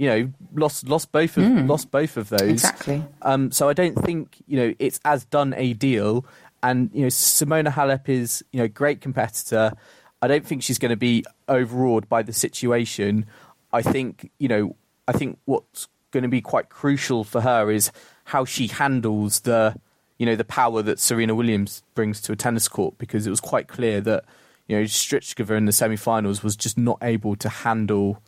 you 0.02 0.08
know, 0.08 0.32
lost 0.56 0.90
lost 0.90 1.12
both 1.12 1.38
of 1.38 1.44
mm. 1.44 1.70
lost 1.70 1.92
both 1.92 2.18
of 2.18 2.30
those. 2.30 2.50
Exactly. 2.50 3.04
Um, 3.22 3.52
so 3.52 3.70
I 3.70 3.74
don't 3.74 3.94
think 3.94 4.36
you 4.48 4.58
know 4.58 4.74
it's 4.80 5.00
as 5.06 5.26
done 5.26 5.54
a 5.56 5.74
deal. 5.74 6.26
And 6.64 6.90
you 6.92 7.02
know, 7.02 7.10
Simona 7.10 7.72
Halep 7.72 8.10
is 8.10 8.44
you 8.52 8.62
know 8.62 8.68
great 8.68 9.00
competitor. 9.00 9.74
I 10.20 10.28
don't 10.28 10.44
think 10.44 10.64
she's 10.64 10.80
going 10.80 10.90
to 10.90 10.98
be 10.98 11.24
overawed 11.48 12.10
by 12.10 12.24
the 12.24 12.34
situation. 12.34 13.28
I 13.72 13.84
think 13.84 14.32
you 14.40 14.48
know, 14.48 14.76
I 15.08 15.12
think 15.12 15.38
what's 15.46 15.88
going 16.10 16.24
to 16.24 16.30
be 16.30 16.42
quite 16.42 16.70
crucial 16.70 17.24
for 17.24 17.42
her 17.42 17.70
is 17.70 17.92
how 18.24 18.44
she 18.44 18.66
handles 18.66 19.42
the 19.42 19.76
you 20.18 20.26
know 20.26 20.36
the 20.36 20.44
power 20.44 20.82
that 20.82 21.00
Serena 21.00 21.36
Williams 21.36 21.84
brings 21.94 22.22
to 22.22 22.32
a 22.32 22.36
tennis 22.36 22.68
court 22.68 22.98
because 22.98 23.28
it 23.28 23.30
was 23.30 23.40
quite 23.40 23.68
clear 23.68 24.02
that 24.02 24.26
you 24.68 24.78
know 24.78 24.84
Strycova 24.86 25.56
in 25.56 25.66
the 25.66 25.72
semi-finals 25.72 26.42
was 26.42 26.56
just 26.56 26.76
not 26.76 26.98
able 27.04 27.36
to 27.36 27.50
handle 27.50 28.20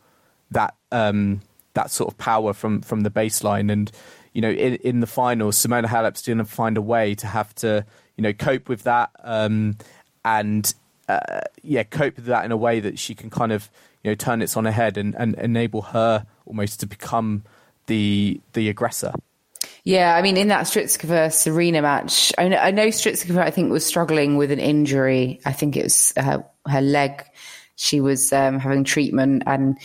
that 0.51 0.75
um, 0.91 1.41
that 1.73 1.91
sort 1.91 2.11
of 2.11 2.17
power 2.17 2.53
from 2.53 2.81
from 2.81 3.01
the 3.01 3.11
baseline. 3.11 3.71
And 3.71 3.91
you 4.33 4.41
know, 4.41 4.51
in 4.51 4.75
in 4.75 4.99
the 4.99 5.07
finals, 5.07 5.57
Simona 5.57 5.85
Halep's 5.85 6.25
going 6.25 6.37
to 6.39 6.45
find 6.45 6.77
a 6.77 6.81
way 6.81 7.15
to 7.15 7.27
have 7.27 7.53
to 7.55 7.85
you 8.17 8.21
know 8.21 8.33
cope 8.33 8.69
with 8.69 8.83
that 8.83 9.11
um, 9.23 9.77
and 10.25 10.73
uh, 11.09 11.41
yeah, 11.61 11.83
cope 11.83 12.15
with 12.15 12.25
that 12.25 12.45
in 12.45 12.51
a 12.51 12.57
way 12.57 12.79
that 12.79 12.97
she 12.97 13.15
can 13.15 13.29
kind 13.29 13.51
of 13.51 13.69
you 14.03 14.11
know 14.11 14.15
turn 14.15 14.41
it 14.41 14.55
on 14.55 14.65
her 14.65 14.71
head 14.71 14.97
and, 14.97 15.15
and 15.15 15.35
enable 15.35 15.81
her 15.81 16.25
almost 16.45 16.79
to 16.79 16.85
become 16.85 17.43
the 17.87 18.39
the 18.53 18.69
aggressor. 18.69 19.13
Yeah, 19.85 20.15
I 20.15 20.21
mean, 20.21 20.37
in 20.37 20.47
that 20.47 20.65
Strycova 20.65 21.31
Serena 21.31 21.81
match, 21.81 22.31
I 22.37 22.47
know, 22.47 22.57
I 22.57 22.71
know 22.71 22.87
Strycova, 22.87 23.39
I 23.39 23.51
think, 23.51 23.69
was 23.69 23.85
struggling 23.85 24.37
with 24.37 24.49
an 24.51 24.59
injury. 24.59 25.41
I 25.45 25.51
think 25.51 25.75
it 25.75 25.83
was 25.83 26.13
her, 26.15 26.45
her 26.65 26.81
leg. 26.81 27.25
She 27.75 27.99
was 27.99 28.31
um, 28.31 28.59
having 28.59 28.85
treatment, 28.85 29.43
and 29.45 29.77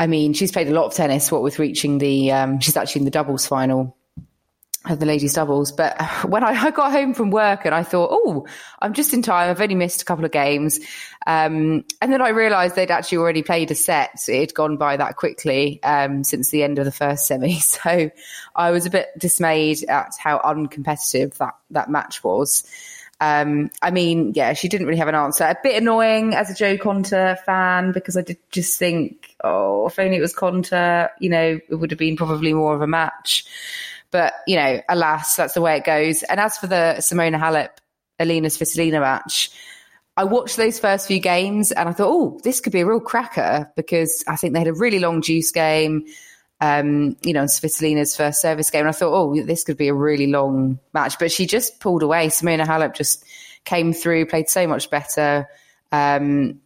I 0.00 0.06
mean, 0.06 0.32
she's 0.32 0.50
played 0.50 0.68
a 0.68 0.72
lot 0.72 0.86
of 0.86 0.94
tennis, 0.94 1.30
what 1.30 1.42
with 1.42 1.58
reaching 1.58 1.98
the, 1.98 2.32
um, 2.32 2.58
she's 2.58 2.74
actually 2.74 3.00
in 3.00 3.04
the 3.04 3.10
doubles 3.10 3.46
final 3.46 3.98
of 4.88 4.98
the 4.98 5.04
ladies' 5.04 5.34
doubles. 5.34 5.72
But 5.72 6.00
when 6.24 6.42
I, 6.42 6.52
I, 6.52 6.70
got 6.70 6.90
home 6.90 7.12
from 7.12 7.30
work 7.30 7.66
and 7.66 7.74
I 7.74 7.82
thought, 7.82 8.08
oh, 8.10 8.46
I'm 8.80 8.94
just 8.94 9.12
in 9.12 9.20
time. 9.20 9.50
I've 9.50 9.60
only 9.60 9.74
missed 9.74 10.00
a 10.00 10.06
couple 10.06 10.24
of 10.24 10.32
games. 10.32 10.80
Um, 11.26 11.84
and 12.00 12.10
then 12.10 12.22
I 12.22 12.30
realised 12.30 12.76
they'd 12.76 12.90
actually 12.90 13.18
already 13.18 13.42
played 13.42 13.70
a 13.70 13.74
set. 13.74 14.26
It 14.26 14.40
had 14.40 14.54
gone 14.54 14.78
by 14.78 14.96
that 14.96 15.16
quickly 15.16 15.82
um, 15.82 16.24
since 16.24 16.48
the 16.48 16.62
end 16.62 16.78
of 16.78 16.86
the 16.86 16.92
first 16.92 17.26
semi. 17.26 17.58
So 17.60 18.10
I 18.56 18.70
was 18.70 18.86
a 18.86 18.90
bit 18.90 19.08
dismayed 19.18 19.84
at 19.84 20.12
how 20.18 20.38
uncompetitive 20.38 21.34
that, 21.34 21.56
that 21.72 21.90
match 21.90 22.24
was. 22.24 22.64
Um, 23.20 23.70
I 23.82 23.90
mean, 23.90 24.32
yeah, 24.34 24.54
she 24.54 24.68
didn't 24.68 24.86
really 24.86 24.98
have 24.98 25.08
an 25.08 25.14
answer. 25.14 25.44
A 25.44 25.56
bit 25.62 25.80
annoying 25.80 26.34
as 26.34 26.50
a 26.50 26.54
Jo 26.54 26.76
Konta 26.78 27.38
fan 27.40 27.92
because 27.92 28.16
I 28.16 28.22
did 28.22 28.38
just 28.50 28.78
think, 28.78 29.36
oh, 29.44 29.86
if 29.86 29.98
only 29.98 30.16
it 30.16 30.22
was 30.22 30.34
Konta, 30.34 31.10
you 31.20 31.28
know, 31.28 31.60
it 31.68 31.74
would 31.74 31.90
have 31.90 31.98
been 31.98 32.16
probably 32.16 32.54
more 32.54 32.74
of 32.74 32.80
a 32.80 32.86
match. 32.86 33.44
But, 34.10 34.32
you 34.46 34.56
know, 34.56 34.80
alas, 34.88 35.36
that's 35.36 35.54
the 35.54 35.60
way 35.60 35.76
it 35.76 35.84
goes. 35.84 36.22
And 36.24 36.40
as 36.40 36.56
for 36.56 36.66
the 36.66 36.96
Simona 36.98 37.38
Halep, 37.38 37.70
Alina 38.18 38.48
Svitolina 38.48 39.00
match, 39.00 39.50
I 40.16 40.24
watched 40.24 40.56
those 40.56 40.78
first 40.78 41.06
few 41.06 41.20
games 41.20 41.72
and 41.72 41.88
I 41.88 41.92
thought, 41.92 42.10
oh, 42.10 42.40
this 42.42 42.60
could 42.60 42.72
be 42.72 42.80
a 42.80 42.86
real 42.86 43.00
cracker 43.00 43.70
because 43.76 44.24
I 44.26 44.36
think 44.36 44.54
they 44.54 44.58
had 44.60 44.68
a 44.68 44.74
really 44.74 44.98
long 44.98 45.20
deuce 45.20 45.52
game 45.52 46.06
um, 46.60 47.16
you 47.22 47.32
know, 47.32 47.44
Svitolina's 47.44 48.16
first 48.16 48.40
service 48.40 48.70
game. 48.70 48.80
And 48.80 48.88
I 48.88 48.92
thought, 48.92 49.14
oh, 49.14 49.42
this 49.42 49.64
could 49.64 49.76
be 49.76 49.88
a 49.88 49.94
really 49.94 50.26
long 50.26 50.78
match. 50.92 51.18
But 51.18 51.32
she 51.32 51.46
just 51.46 51.80
pulled 51.80 52.02
away. 52.02 52.28
Simona 52.28 52.66
Halep 52.66 52.94
just 52.94 53.24
came 53.64 53.92
through, 53.92 54.26
played 54.26 54.48
so 54.48 54.66
much 54.66 54.90
better, 54.90 55.48
um, 55.92 56.60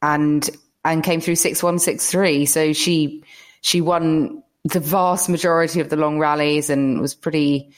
and 0.00 0.50
and 0.84 1.04
came 1.04 1.20
through 1.20 1.36
six 1.36 1.62
one, 1.62 1.78
six 1.78 2.10
three. 2.10 2.46
So 2.46 2.72
she 2.72 3.22
she 3.60 3.80
won 3.80 4.42
the 4.64 4.80
vast 4.80 5.28
majority 5.28 5.80
of 5.80 5.90
the 5.90 5.96
long 5.96 6.18
rallies 6.18 6.70
and 6.70 7.00
was 7.00 7.14
pretty 7.14 7.72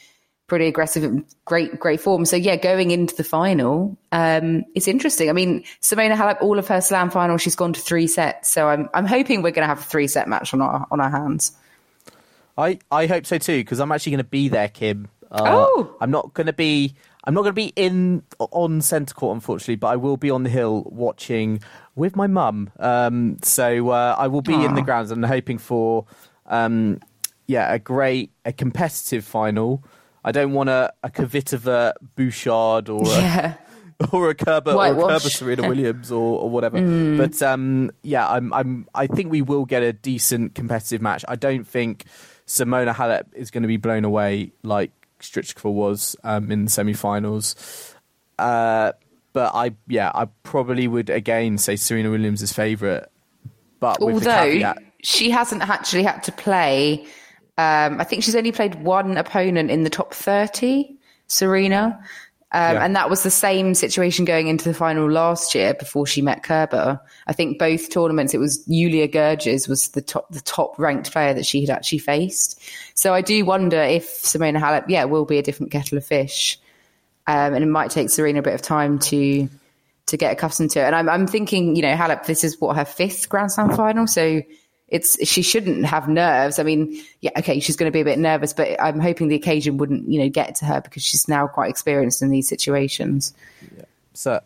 pretty 0.47 0.67
aggressive, 0.67 1.05
and 1.05 1.25
great, 1.45 1.79
great 1.79 2.01
form. 2.01 2.25
So 2.25 2.37
yeah, 2.37 2.57
going 2.57 2.91
into 2.91 3.15
the 3.15 3.25
final, 3.25 3.97
um, 4.13 4.65
it's 4.75 4.89
interesting. 4.89 5.31
I 5.31 5.33
mean, 5.33 5.65
Simona 5.81 6.15
Halep, 6.15 6.43
all 6.43 6.59
of 6.59 6.69
her 6.69 6.81
slam 6.81 7.11
final, 7.11 7.39
she's 7.39 7.57
gone 7.57 7.73
to 7.73 7.81
three 7.81 8.07
sets. 8.07 8.51
So 8.51 8.69
I'm, 8.69 8.89
I'm 8.93 9.07
hoping 9.07 9.43
we're 9.43 9.53
going 9.53 9.67
to 9.67 9.69
have 9.69 9.81
a 9.81 9.83
three 9.83 10.07
set 10.07 10.29
match 10.29 10.53
on 10.53 10.61
our, 10.61 10.87
on 10.91 11.01
our 11.01 11.11
hands. 11.11 11.53
I, 12.57 12.79
I 12.91 13.07
hope 13.07 13.27
so 13.27 13.39
too, 13.39 13.61
because 13.61 13.81
I'm 13.81 13.91
actually 13.91 14.13
going 14.13 14.25
to 14.25 14.25
be 14.25 14.49
there, 14.49 14.69
Kim. 14.69 15.09
Uh, 15.31 15.43
oh, 15.45 15.97
I'm 16.01 16.11
not 16.11 16.35
going 16.35 16.47
to 16.47 16.53
be. 16.53 16.95
I'm 17.27 17.33
not 17.33 17.41
going 17.41 17.53
to 17.53 17.55
be 17.55 17.73
in 17.75 18.23
on 18.39 18.83
centre 18.83 19.15
court, 19.15 19.35
unfortunately, 19.35 19.77
but 19.77 19.87
I 19.87 19.97
will 19.97 20.19
be 20.19 20.31
on 20.31 20.43
the 20.43 20.51
hill 20.51 20.83
watching 20.87 21.61
with 21.95 22.17
my 22.17 22.27
mum. 22.27 22.71
Um, 22.79 23.39
so 23.43 23.89
uh, 23.89 24.15
I 24.19 24.29
will 24.29 24.43
be 24.43 24.53
Aww. 24.53 24.67
in 24.67 24.75
the 24.75 24.83
grounds 24.83 25.11
and 25.11 25.25
hoping 25.25 25.57
for, 25.57 26.05
um, 26.47 27.01
yeah, 27.47 27.73
a 27.73 27.79
great, 27.79 28.31
a 28.45 28.53
competitive 28.53 29.25
final. 29.25 29.83
I 30.25 30.33
don't 30.33 30.53
want 30.53 30.71
a, 30.71 30.93
a 31.03 31.11
Kvitova 31.11 31.93
Bouchard 32.17 32.89
or 32.89 33.05
yeah. 33.07 33.55
a, 34.01 34.07
or 34.13 34.31
a 34.31 34.35
Kerber 34.35 34.73
or 34.73 34.87
a 34.87 34.95
Kerber 34.95 35.31
Serena 35.31 35.69
Williams 35.69 36.11
or, 36.11 36.41
or 36.41 36.51
whatever. 36.51 36.79
Mm. 36.79 37.19
But 37.19 37.43
um, 37.43 37.91
yeah, 38.03 38.29
I'm 38.29 38.53
I'm 38.53 38.89
I 38.95 39.07
think 39.07 39.31
we 39.31 39.43
will 39.43 39.65
get 39.65 39.83
a 39.83 39.93
decent 39.93 40.55
competitive 40.55 41.03
match. 41.03 41.25
I 41.29 41.37
don't 41.37 41.67
think 41.67 42.05
Simona 42.47 42.95
Halep 42.95 43.35
is 43.35 43.51
going 43.51 43.63
to 43.63 43.69
be 43.69 43.77
blown 43.77 44.05
away 44.05 44.53
like 44.63 44.91
Strycova 45.21 45.73
was 45.73 46.17
um, 46.25 46.51
in 46.51 46.65
the 46.65 46.71
semi-finals. 46.71 47.95
Uh, 48.39 48.93
but 49.33 49.53
I, 49.55 49.75
yeah, 49.89 50.11
I 50.15 50.27
probably 50.43 50.89
would 50.89 51.11
again 51.11 51.59
say 51.59 51.77
Serena 51.77 52.11
Williams 52.11 52.43
is 52.43 52.53
favourite. 52.53 53.05
But 53.81 54.01
although 54.01 54.75
she 55.03 55.31
hasn't 55.31 55.69
actually 55.69 56.05
had 56.05 56.23
to 56.25 56.33
play, 56.33 57.07
um, 57.59 58.01
I 58.01 58.05
think 58.05 58.23
she's 58.23 58.37
only 58.37 58.53
played 58.53 58.77
one 58.77 59.17
opponent 59.17 59.71
in 59.71 59.85
the 59.85 59.91
top 59.91 60.15
thirty. 60.15 60.99
Serena. 61.27 61.99
Um, 62.53 62.75
yeah. 62.75 62.85
And 62.85 62.95
that 62.95 63.11
was 63.11 63.23
the 63.23 63.31
same 63.31 63.75
situation 63.75 64.27
going 64.27 64.47
into 64.47 64.69
the 64.69 64.75
final 64.75 65.11
last 65.11 65.55
year 65.55 65.75
before 65.75 66.07
she 66.07 66.23
met 66.23 66.43
Kerber. 66.43 67.01
I 67.27 67.33
think 67.33 67.59
both 67.59 67.91
tournaments, 67.91 68.35
it 68.35 68.39
was 68.39 68.59
Julia 68.67 69.09
Görges 69.09 69.67
was 69.67 69.89
the 69.89 70.03
top, 70.03 70.31
the 70.31 70.43
top 70.43 70.79
ranked 70.79 71.11
player 71.11 71.35
that 71.35 71.47
she 71.47 71.63
had 71.63 71.71
actually 71.71 71.99
faced. 71.99 72.61
So 72.95 73.13
I 73.13 73.23
do 73.23 73.45
wonder 73.45 73.83
if 73.83 74.07
Simona 74.23 74.61
Halep, 74.61 74.85
yeah, 74.89 75.05
will 75.05 75.25
be 75.25 75.39
a 75.39 75.43
different 75.43 75.73
kettle 75.73 75.99
of 75.99 76.05
fish. 76.05 76.61
Um, 77.27 77.55
and 77.55 77.65
it 77.65 77.69
might 77.69 77.91
take 77.91 78.11
Serena 78.11 78.41
a 78.41 78.43
bit 78.43 78.55
of 78.55 78.63
time 78.63 78.99
to 78.99 79.49
to 80.07 80.17
get 80.19 80.31
accustomed 80.31 80.71
to 80.73 80.81
it. 80.81 80.85
And 80.85 80.95
I'm, 80.95 81.09
I'm 81.09 81.27
thinking, 81.27 81.75
you 81.75 81.83
know, 81.83 81.97
Halep, 81.97 82.27
this 82.27 82.45
is 82.45 82.61
what 82.61 82.77
her 82.77 82.85
fifth 82.85 83.31
Grand 83.31 83.51
Slam 83.51 83.75
final. 83.75 84.07
So 84.07 84.43
it's 84.95 85.19
she 85.27 85.43
shouldn't 85.43 85.85
have 85.87 86.09
nerves. 86.09 86.61
I 86.61 86.63
mean, 86.63 87.03
yeah, 87.21 87.33
okay, 87.39 87.59
she's 87.59 87.75
going 87.75 87.91
to 87.91 87.93
be 87.93 88.01
a 88.01 88.05
bit 88.05 88.17
nervous, 88.17 88.53
but 88.53 88.81
I'm 88.81 89.01
hoping 89.01 89.27
the 89.27 89.35
occasion 89.35 89.77
wouldn't, 89.77 90.09
you 90.09 90.21
know, 90.21 90.29
get 90.29 90.55
to 90.57 90.67
her 90.67 90.81
because 90.81 91.03
she's 91.03 91.27
now 91.27 91.49
quite 91.49 91.69
experienced 91.69 92.23
in 92.23 92.31
these 92.31 92.49
situations. 92.49 93.35
Yeah. 93.77 93.83
So, 94.13 94.41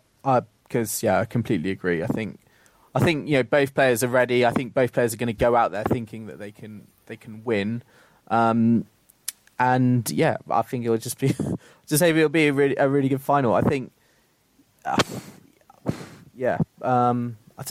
because 0.63 1.03
yeah, 1.03 1.19
I 1.19 1.25
completely 1.25 1.69
agree. 1.69 2.01
I 2.01 2.07
think, 2.07 2.39
I 2.95 2.99
think 2.99 3.27
you 3.27 3.35
know 3.35 3.43
both 3.43 3.75
players 3.75 4.03
are 4.03 4.07
ready. 4.07 4.43
I 4.43 4.49
think 4.49 4.73
both 4.73 4.91
players 4.91 5.13
are 5.13 5.17
going 5.17 5.27
to 5.27 5.33
go 5.33 5.55
out 5.55 5.71
there 5.71 5.83
thinking 5.83 6.25
that 6.25 6.39
they 6.39 6.51
can 6.51 6.87
they 7.05 7.15
can 7.15 7.43
win. 7.43 7.83
Um, 8.29 8.87
and 9.59 10.09
yeah, 10.09 10.37
I 10.49 10.63
think 10.63 10.83
it'll 10.83 10.97
just 10.97 11.19
be 11.19 11.27
just 11.85 11.99
say 11.99 12.09
it'll 12.09 12.27
be 12.27 12.47
a 12.47 12.53
really 12.53 12.75
a 12.75 12.89
really 12.89 13.09
good 13.09 13.21
final. 13.21 13.53
I 13.53 13.61
think, 13.61 13.91
uh, 14.83 14.97
yeah. 16.35 16.57
Um, 16.81 17.37
I 17.59 17.63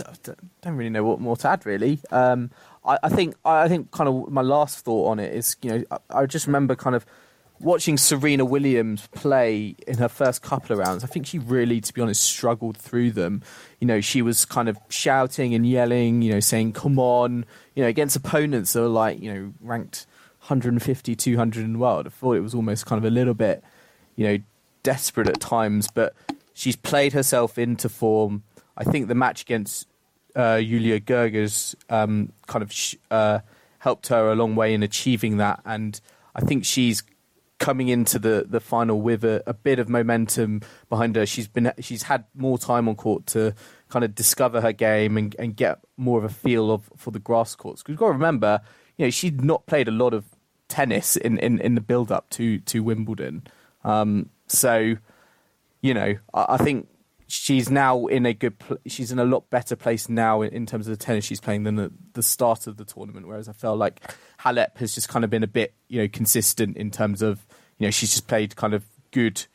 don't, 0.63 0.77
really 0.77 0.91
know 0.91 1.03
what 1.03 1.19
more 1.19 1.37
to 1.39 1.49
add. 1.49 1.65
Really, 1.65 1.99
um, 2.11 2.51
I, 2.85 2.99
I, 3.03 3.09
think 3.09 3.35
I 3.45 3.69
think 3.69 3.91
kind 3.91 4.09
of 4.09 4.31
my 4.31 4.43
last 4.43 4.85
thought 4.85 5.09
on 5.09 5.19
it 5.19 5.35
is 5.35 5.57
you 5.63 5.71
know 5.71 5.85
I, 5.91 6.21
I, 6.21 6.27
just 6.27 6.47
remember 6.47 6.75
kind 6.75 6.97
of 6.97 7.05
watching 7.61 7.97
Serena 7.97 8.45
Williams 8.45 9.09
play 9.09 9.75
in 9.87 9.99
her 9.99 10.09
first 10.09 10.43
couple 10.43 10.73
of 10.73 10.79
rounds. 10.79 11.03
I 11.03 11.09
think 11.09 11.27
she 11.27 11.39
really, 11.39 11.81
to 11.81 11.93
be 11.93 12.01
honest, 12.01 12.23
struggled 12.23 12.77
through 12.77 13.13
them. 13.13 13.43
You 13.81 13.87
know, 13.87 14.01
she 14.01 14.23
was 14.23 14.45
kind 14.45 14.69
of 14.69 14.79
shouting 14.89 15.55
and 15.55 15.67
yelling, 15.67 16.23
you 16.23 16.33
know, 16.33 16.41
saying 16.41 16.73
"Come 16.73 16.99
on," 16.99 17.45
you 17.75 17.83
know, 17.83 17.89
against 17.89 18.17
opponents 18.17 18.73
that 18.73 18.81
were 18.81 18.89
like 18.89 19.21
you 19.21 19.33
know 19.33 19.53
ranked 19.61 20.07
150, 20.41 21.15
200 21.15 21.65
in 21.65 21.75
the 21.75 21.79
world. 21.79 22.07
I 22.07 22.11
thought 22.11 22.37
it 22.37 22.41
was 22.41 22.55
almost 22.55 22.87
kind 22.87 22.99
of 22.99 23.05
a 23.05 23.15
little 23.15 23.35
bit, 23.35 23.63
you 24.17 24.27
know, 24.27 24.39
desperate 24.83 25.29
at 25.29 25.41
times, 25.41 25.89
but 25.93 26.15
she's 26.55 26.77
played 26.77 27.13
herself 27.13 27.59
into 27.59 27.89
form 27.89 28.43
I 28.79 28.85
think 28.85 29.09
the 29.09 29.15
match 29.15 29.43
against 29.43 29.89
uh, 30.39 30.61
Julia 30.61 31.01
Görges 31.01 31.75
um, 31.91 32.33
kind 32.47 32.63
of 32.63 32.73
sh- 32.73 32.95
uh, 33.11 33.41
helped 33.81 34.07
her 34.07 34.31
a 34.31 34.35
long 34.35 34.55
way 34.55 34.73
in 34.73 34.83
achieving 34.83 35.37
that, 35.39 35.61
and 35.67 36.01
I 36.35 36.41
think 36.41 36.65
she's 36.65 37.03
coming 37.59 37.89
into 37.89 38.21
the, 38.21 38.47
the 38.49 38.61
final 38.61 39.01
with 39.01 39.25
a, 39.25 39.43
a, 39.45 39.53
bit 39.53 39.81
of 39.81 39.89
momentum 39.89 40.61
behind 40.89 41.17
her. 41.17 41.27
She's 41.27 41.49
been 41.49 41.73
she's 41.81 42.05
had 42.05 42.25
more 42.37 42.57
time 42.57 42.89
on 42.89 42.95
court 42.95 43.27
to 43.29 43.53
kind 43.89 44.05
of 44.05 44.15
discover 44.15 44.61
her 44.61 44.73
game 44.73 45.17
and, 45.17 45.35
and 45.41 45.57
get 45.57 45.81
more 45.97 46.19
of 46.19 46.25
a 46.25 46.29
feel 46.29 46.71
of 46.71 46.89
for 46.97 47.11
the 47.11 47.19
grass 47.19 47.57
courts. 47.57 47.83
Because 47.83 47.95
you've 47.95 47.99
got 47.99 48.07
to 48.07 48.13
remember, 48.13 48.61
you 48.97 49.07
know, 49.07 49.11
she'd 49.11 49.45
not 49.45 49.67
played 49.67 49.89
a 49.89 49.91
lot 49.91 50.15
of 50.15 50.25
tennis 50.69 51.17
in, 51.17 51.39
in, 51.39 51.59
in 51.59 51.75
the 51.75 51.81
build 51.81 52.13
up 52.13 52.31
to 52.31 52.61
to 52.61 52.83
Wimbledon. 52.85 53.45
Um, 53.83 54.31
so, 54.47 54.97
you 55.81 55.95
know, 55.95 56.17
I, 56.33 56.47
I 56.51 56.57
think 56.59 56.87
she's 57.29 57.71
now 57.71 58.07
in 58.07 58.27
a 58.27 58.33
good 58.33 58.59
pl- 58.59 58.79
she's 58.87 59.13
in 59.13 59.19
a 59.19 59.25
lot 59.25 59.49
better 59.51 59.77
place 59.77 60.09
now 60.09 60.43
in, 60.43 60.53
in, 60.53 60.67
terms 60.67 60.89
of 60.89 60.99
the 60.99 61.05
tennis 61.05 61.25
she's 61.25 61.41
playing 61.41 61.65
than 61.65 61.79
at 61.79 61.91
the 62.15 62.23
start 62.23 62.67
of 62.67 62.79
the 62.79 62.85
tournament 62.85 63.29
whereas 63.29 63.49
i 63.49 63.53
felt 63.53 63.79
like 63.79 64.01
halep 64.41 64.77
has 64.79 64.95
just 64.95 65.09
kind 65.09 65.25
of 65.25 65.31
been 65.31 65.43
a 65.43 65.49
bit 65.49 65.75
you 65.89 66.01
know 66.01 66.09
consistent 66.09 66.77
in 66.77 66.91
terms 66.91 67.23
of 67.23 67.47
you 67.79 67.87
know 67.87 67.91
she's 67.91 68.11
just 68.11 68.27
played 68.27 68.57
kind 68.57 68.75
of 68.75 68.85
good 69.11 69.47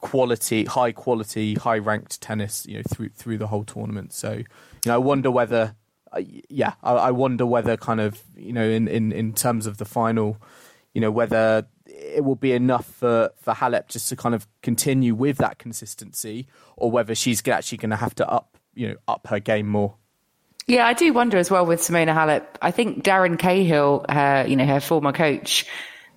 quality 0.00 0.64
high 0.64 0.92
quality 0.92 1.54
high 1.54 1.78
ranked 1.78 2.20
tennis 2.20 2.66
you 2.66 2.76
know 2.76 2.82
through 2.88 3.08
through 3.10 3.38
the 3.38 3.46
whole 3.46 3.64
tournament. 3.64 4.12
So 4.12 4.32
you 4.32 4.44
know 4.86 4.94
i 4.94 4.98
wonder 4.98 5.30
whether 5.30 5.74
uh, 6.12 6.22
yeah 6.48 6.74
I, 6.82 6.92
I 6.92 7.10
wonder 7.10 7.46
whether 7.46 7.76
kind 7.76 8.00
of 8.00 8.22
you 8.36 8.52
know 8.52 8.64
in, 8.64 8.88
in 8.88 9.12
in 9.12 9.32
terms 9.32 9.66
of 9.66 9.78
the 9.78 9.84
final 9.84 10.36
you 10.94 11.00
know 11.00 11.10
whether 11.10 11.66
it 11.86 12.24
will 12.24 12.36
be 12.36 12.52
enough 12.52 12.86
for, 12.86 13.30
for 13.40 13.54
Halep 13.54 13.88
just 13.88 14.08
to 14.08 14.16
kind 14.16 14.34
of 14.34 14.46
continue 14.62 15.14
with 15.14 15.38
that 15.38 15.58
consistency, 15.58 16.46
or 16.76 16.90
whether 16.90 17.14
she's 17.14 17.46
actually 17.48 17.78
going 17.78 17.90
to 17.90 17.96
have 17.96 18.14
to 18.16 18.28
up 18.28 18.56
you 18.74 18.88
know 18.88 18.96
up 19.08 19.26
her 19.28 19.40
game 19.40 19.66
more. 19.66 19.94
Yeah, 20.66 20.86
I 20.86 20.94
do 20.94 21.12
wonder 21.12 21.38
as 21.38 21.50
well 21.50 21.64
with 21.64 21.80
Simona 21.80 22.14
Halep. 22.14 22.46
I 22.60 22.70
think 22.70 23.04
Darren 23.04 23.38
Cahill, 23.38 24.04
her 24.08 24.44
you 24.46 24.56
know 24.56 24.66
her 24.66 24.80
former 24.80 25.12
coach, 25.12 25.66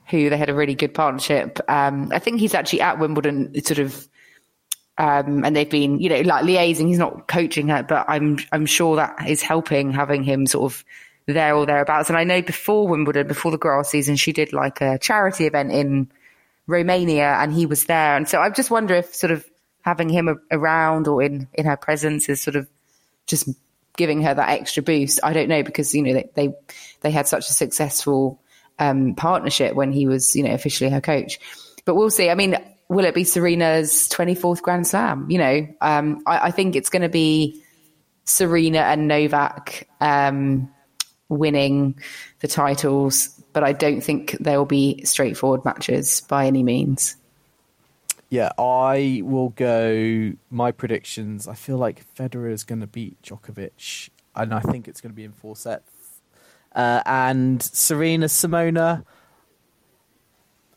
who 0.07 0.29
they 0.29 0.37
had 0.37 0.49
a 0.49 0.53
really 0.53 0.75
good 0.75 0.93
partnership. 0.93 1.59
Um, 1.69 2.11
I 2.13 2.19
think 2.19 2.39
he's 2.39 2.53
actually 2.53 2.81
at 2.81 2.99
Wimbledon, 2.99 3.53
sort 3.63 3.79
of. 3.79 4.07
Um, 4.97 5.45
and 5.45 5.55
they've 5.55 5.69
been, 5.69 6.01
you 6.01 6.09
know, 6.09 6.19
like 6.21 6.43
liaising. 6.43 6.87
He's 6.87 6.97
not 6.97 7.29
coaching 7.29 7.69
her, 7.69 7.83
but 7.83 8.03
I'm, 8.09 8.37
I'm 8.51 8.65
sure 8.65 8.97
that 8.97 9.29
is 9.29 9.41
helping 9.41 9.93
having 9.93 10.23
him 10.23 10.45
sort 10.45 10.73
of 10.73 10.83
there 11.33 11.55
or 11.55 11.65
thereabouts. 11.65 12.09
And 12.09 12.17
I 12.17 12.23
know 12.23 12.41
before 12.41 12.87
Wimbledon, 12.87 13.27
before 13.27 13.51
the 13.51 13.57
grass 13.57 13.89
season, 13.89 14.15
she 14.15 14.31
did 14.31 14.53
like 14.53 14.81
a 14.81 14.97
charity 14.99 15.45
event 15.45 15.71
in 15.71 16.11
Romania 16.67 17.35
and 17.39 17.53
he 17.53 17.65
was 17.65 17.85
there. 17.85 18.15
And 18.15 18.27
so 18.27 18.39
I 18.39 18.49
just 18.49 18.71
wonder 18.71 18.95
if 18.95 19.13
sort 19.15 19.31
of 19.31 19.45
having 19.81 20.09
him 20.09 20.39
around 20.51 21.07
or 21.07 21.21
in, 21.21 21.47
in 21.53 21.65
her 21.65 21.77
presence 21.77 22.29
is 22.29 22.41
sort 22.41 22.55
of 22.55 22.67
just 23.25 23.49
giving 23.97 24.21
her 24.21 24.33
that 24.33 24.49
extra 24.49 24.83
boost. 24.83 25.19
I 25.23 25.33
don't 25.33 25.49
know 25.49 25.63
because, 25.63 25.93
you 25.93 26.03
know, 26.03 26.13
they, 26.13 26.29
they, 26.35 26.53
they 27.01 27.11
had 27.11 27.27
such 27.27 27.49
a 27.49 27.53
successful 27.53 28.41
um, 28.77 29.15
partnership 29.15 29.75
when 29.75 29.91
he 29.91 30.07
was, 30.07 30.35
you 30.35 30.43
know, 30.43 30.53
officially 30.53 30.89
her 30.89 31.01
coach. 31.01 31.39
But 31.85 31.95
we'll 31.95 32.09
see. 32.09 32.29
I 32.29 32.35
mean, 32.35 32.55
will 32.87 33.05
it 33.05 33.15
be 33.15 33.23
Serena's 33.23 34.07
24th 34.09 34.61
Grand 34.61 34.87
Slam? 34.87 35.29
You 35.29 35.37
know, 35.37 35.67
um, 35.81 36.23
I, 36.25 36.47
I, 36.47 36.51
think 36.51 36.75
it's 36.75 36.89
going 36.89 37.01
to 37.01 37.09
be 37.09 37.61
Serena 38.25 38.79
and 38.79 39.07
Novak. 39.07 39.87
Um, 40.01 40.71
winning 41.29 41.95
the 42.39 42.47
titles, 42.47 43.27
but 43.53 43.63
I 43.63 43.71
don't 43.71 44.01
think 44.01 44.35
there 44.39 44.57
will 44.57 44.65
be 44.65 45.03
straightforward 45.05 45.63
matches 45.63 46.21
by 46.21 46.45
any 46.45 46.63
means. 46.63 47.15
Yeah, 48.29 48.51
I 48.59 49.21
will 49.23 49.49
go. 49.49 50.33
My 50.51 50.71
predictions. 50.71 51.47
I 51.47 51.55
feel 51.55 51.77
like 51.77 52.05
Federer 52.15 52.51
is 52.51 52.63
going 52.63 52.81
to 52.81 52.87
beat 52.87 53.19
Djokovic, 53.23 54.09
and 54.35 54.53
I 54.53 54.59
think 54.59 54.87
it's 54.87 55.01
going 55.01 55.11
to 55.11 55.15
be 55.15 55.23
in 55.23 55.31
four 55.31 55.55
sets. 55.55 55.91
Uh, 56.75 57.01
and 57.05 57.61
Serena 57.61 58.27
Simona. 58.27 59.03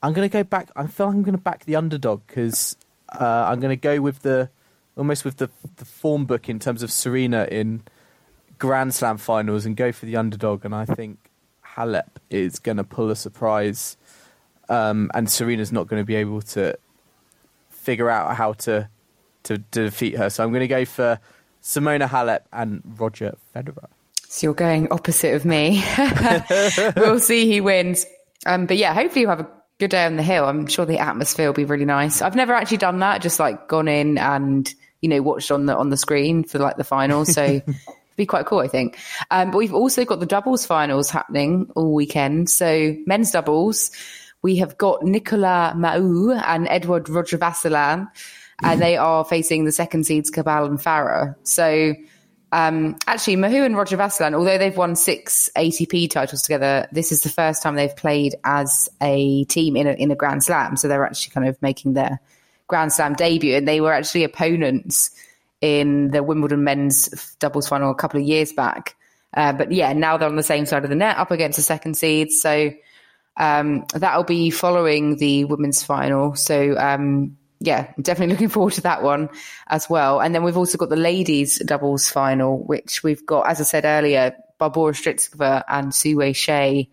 I'm 0.03 0.15
going 0.15 0.29
to 0.29 0.33
go 0.33 0.43
back. 0.43 0.71
I 0.75 0.87
feel 0.87 1.07
like 1.07 1.15
I'm 1.15 1.23
going 1.23 1.37
to 1.37 1.43
back 1.43 1.65
the 1.65 1.77
underdog 1.77 2.23
because 2.27 2.77
uh, 3.09 3.47
I'm 3.49 3.61
going 3.61 3.71
to 3.71 3.81
go 3.81 4.01
with 4.01 4.21
the 4.21 4.51
almost 4.97 5.25
with 5.25 5.37
the 5.37 5.51
the 5.77 5.85
form 5.85 6.25
book 6.25 6.49
in 6.49 6.59
terms 6.59 6.83
of 6.83 6.91
Serena 6.91 7.47
in 7.51 7.83
Grand 8.63 8.95
Slam 8.95 9.17
finals 9.17 9.67
and 9.67 9.77
go 9.77 9.91
for 9.91 10.07
the 10.07 10.15
underdog. 10.15 10.65
And 10.65 10.73
I 10.73 10.85
think 10.85 11.19
Halep 11.67 12.11
is 12.31 12.61
going 12.61 12.77
to 12.77 12.85
pull 12.85 13.11
a 13.11 13.17
surprise, 13.17 13.97
um, 14.69 15.11
and 15.15 15.29
Serena's 15.29 15.73
not 15.73 15.89
going 15.89 16.01
to 16.01 16.07
be 16.07 16.15
able 16.15 16.43
to 16.43 16.79
figure 17.71 18.09
out 18.09 18.37
how 18.37 18.53
to, 18.53 18.89
to, 19.43 19.59
to 19.59 19.87
defeat 19.87 20.17
her. 20.17 20.31
So 20.31 20.45
I'm 20.45 20.51
going 20.51 20.61
to 20.61 20.69
go 20.69 20.85
for 20.85 21.19
Simona 21.61 22.09
Halep 22.09 22.43
and 22.53 22.83
Roger 22.99 23.35
Federer. 23.53 23.89
So 24.29 24.47
you're 24.47 24.55
going 24.55 24.87
opposite 24.93 25.35
of 25.35 25.45
me. 25.45 25.85
we'll 26.97 27.19
see 27.19 27.53
who 27.53 27.65
wins. 27.65 28.07
Um, 28.47 28.67
but 28.67 28.77
yeah, 28.77 28.95
hopefully 28.95 29.23
you 29.23 29.29
have 29.29 29.41
a 29.41 29.51
good 29.81 29.91
day 29.91 30.05
on 30.05 30.15
the 30.15 30.23
hill. 30.23 30.45
I'm 30.45 30.69
sure 30.69 30.87
the 30.87 31.01
atmosphere 31.01 31.49
will 31.49 31.53
be 31.53 31.65
really 31.65 31.85
nice. 31.85 32.23
I've 32.23 32.37
never 32.37 32.53
actually 32.53 32.77
done 32.77 33.01
that, 33.01 33.23
just 33.23 33.41
like 33.41 33.67
gone 33.67 33.89
in 33.89 34.19
and 34.19 34.73
you 35.01 35.09
know 35.09 35.21
watched 35.21 35.51
on 35.51 35.67
the 35.67 35.77
on 35.77 35.91
the 35.91 35.97
screen 35.97 36.45
for 36.45 36.61
like 36.61 36.77
the 36.77 36.85
finals. 36.85 37.33
So 37.35 37.61
be 38.17 38.27
quite 38.27 38.47
cool, 38.47 38.61
I 38.61 38.69
think. 38.69 38.99
Um, 39.31 39.51
but 39.51 39.59
we've 39.59 39.75
also 39.75 40.05
got 40.05 40.21
the 40.21 40.27
doubles 40.27 40.67
finals 40.67 41.11
happening 41.11 41.71
all 41.75 41.95
weekend. 41.95 42.51
So 42.51 42.95
men's 43.07 43.31
doubles, 43.31 43.91
we 44.43 44.57
have 44.57 44.77
got 44.79 45.03
Nicolas 45.05 45.75
Mahut 45.75 46.43
and 46.47 46.67
Edward 46.69 47.09
Roger-Vasselin, 47.09 48.09
and 48.63 48.81
they 48.81 48.97
are 48.97 49.25
facing 49.25 49.65
the 49.65 49.73
second 49.73 50.07
seeds 50.07 50.31
Cabal 50.31 50.67
and 50.67 50.79
Farah. 50.79 51.35
So 51.43 51.95
um, 52.53 52.97
actually, 53.07 53.37
Mahut 53.37 53.65
and 53.65 53.77
Roger-Vasselin, 53.77 54.35
although 54.35 54.59
they've 54.59 54.77
won 54.77 54.95
six 54.95 55.49
ATP 55.57 56.11
titles 56.11 56.43
together, 56.43 56.87
this 56.93 57.11
is 57.11 57.23
the 57.23 57.31
first 57.31 57.63
time 57.63 57.77
they've 57.77 57.97
played 57.97 58.35
as 58.45 58.91
a 59.01 59.45
team 59.45 59.75
in 59.75 59.87
a, 59.87 59.93
in 59.93 60.11
a 60.11 60.15
Grand 60.15 60.45
Slam. 60.45 60.77
So 60.77 60.87
they're 60.87 61.05
actually 61.05 61.33
kind 61.33 61.49
of 61.49 61.61
making 61.63 61.95
their 61.95 62.21
Grand 62.67 62.93
Slam 62.93 63.15
debut, 63.15 63.57
and 63.57 63.67
they 63.67 63.81
were 63.81 63.93
actually 63.93 64.25
opponents 64.25 65.11
in 65.63 66.11
the 66.11 66.23
Wimbledon 66.23 66.65
men's 66.65 67.35
doubles 67.39 67.69
final 67.69 67.91
a 67.91 67.95
couple 67.95 68.21
of 68.21 68.27
years 68.27 68.53
back. 68.53 68.97
Uh, 69.35 69.55
but 69.55 69.73
yeah, 69.73 69.95
now 69.95 70.19
they're 70.19 70.29
on 70.29 70.37
the 70.37 70.43
same 70.43 70.67
side 70.67 70.85
of 70.85 70.91
the 70.91 70.97
net, 70.97 71.17
up 71.17 71.31
against 71.31 71.57
the 71.57 71.63
second 71.63 71.97
seed. 71.97 72.31
So 72.31 72.73
um, 73.39 73.87
that'll 73.95 74.25
be 74.25 74.51
following 74.51 75.17
the 75.17 75.47
women's 75.47 75.83
final. 75.83 76.35
So 76.35 76.77
um, 76.77 77.39
yeah, 77.61 77.93
definitely 78.01 78.35
looking 78.35 78.49
forward 78.49 78.75
to 78.75 78.83
that 78.83 79.03
one 79.03 79.31
as 79.69 79.89
well. 79.89 80.21
And 80.21 80.35
then 80.35 80.43
we've 80.43 80.57
also 80.57 80.77
got 80.77 80.91
the 80.91 80.97
ladies 80.97 81.59
doubles 81.59 82.11
final, 82.11 82.59
which 82.59 83.03
we've 83.03 83.25
got, 83.25 83.49
as 83.49 83.61
I 83.61 83.65
said 83.65 83.85
earlier, 83.85 84.37
Barbora 84.61 84.95
Strycova 84.95 85.63
and 85.67 85.95
Su-Wei 85.95 86.33
Hsieh. 86.33 86.89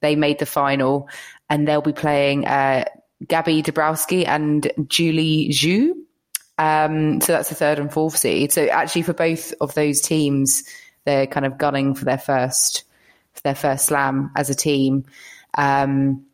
They 0.00 0.16
made 0.16 0.38
the 0.38 0.46
final, 0.46 1.08
and 1.48 1.68
they'll 1.68 1.82
be 1.82 1.92
playing 1.92 2.46
uh, 2.46 2.84
Gabby 3.26 3.62
Dabrowski 3.62 4.26
and 4.26 4.70
Julie 4.88 5.50
Zhu. 5.50 5.92
Um, 6.58 7.20
so 7.20 7.32
that's 7.32 7.48
the 7.48 7.54
third 7.54 7.78
and 7.78 7.92
fourth 7.92 8.16
seed. 8.16 8.52
So 8.52 8.66
actually, 8.66 9.02
for 9.02 9.14
both 9.14 9.52
of 9.60 9.74
those 9.74 10.00
teams, 10.00 10.64
they're 11.04 11.26
kind 11.26 11.46
of 11.46 11.58
gunning 11.58 11.94
for 11.94 12.04
their 12.04 12.18
first 12.18 12.84
for 13.32 13.40
their 13.42 13.54
first 13.54 13.86
slam 13.86 14.30
as 14.36 14.50
a 14.50 14.54
team. 14.54 15.04
Um, 15.56 16.26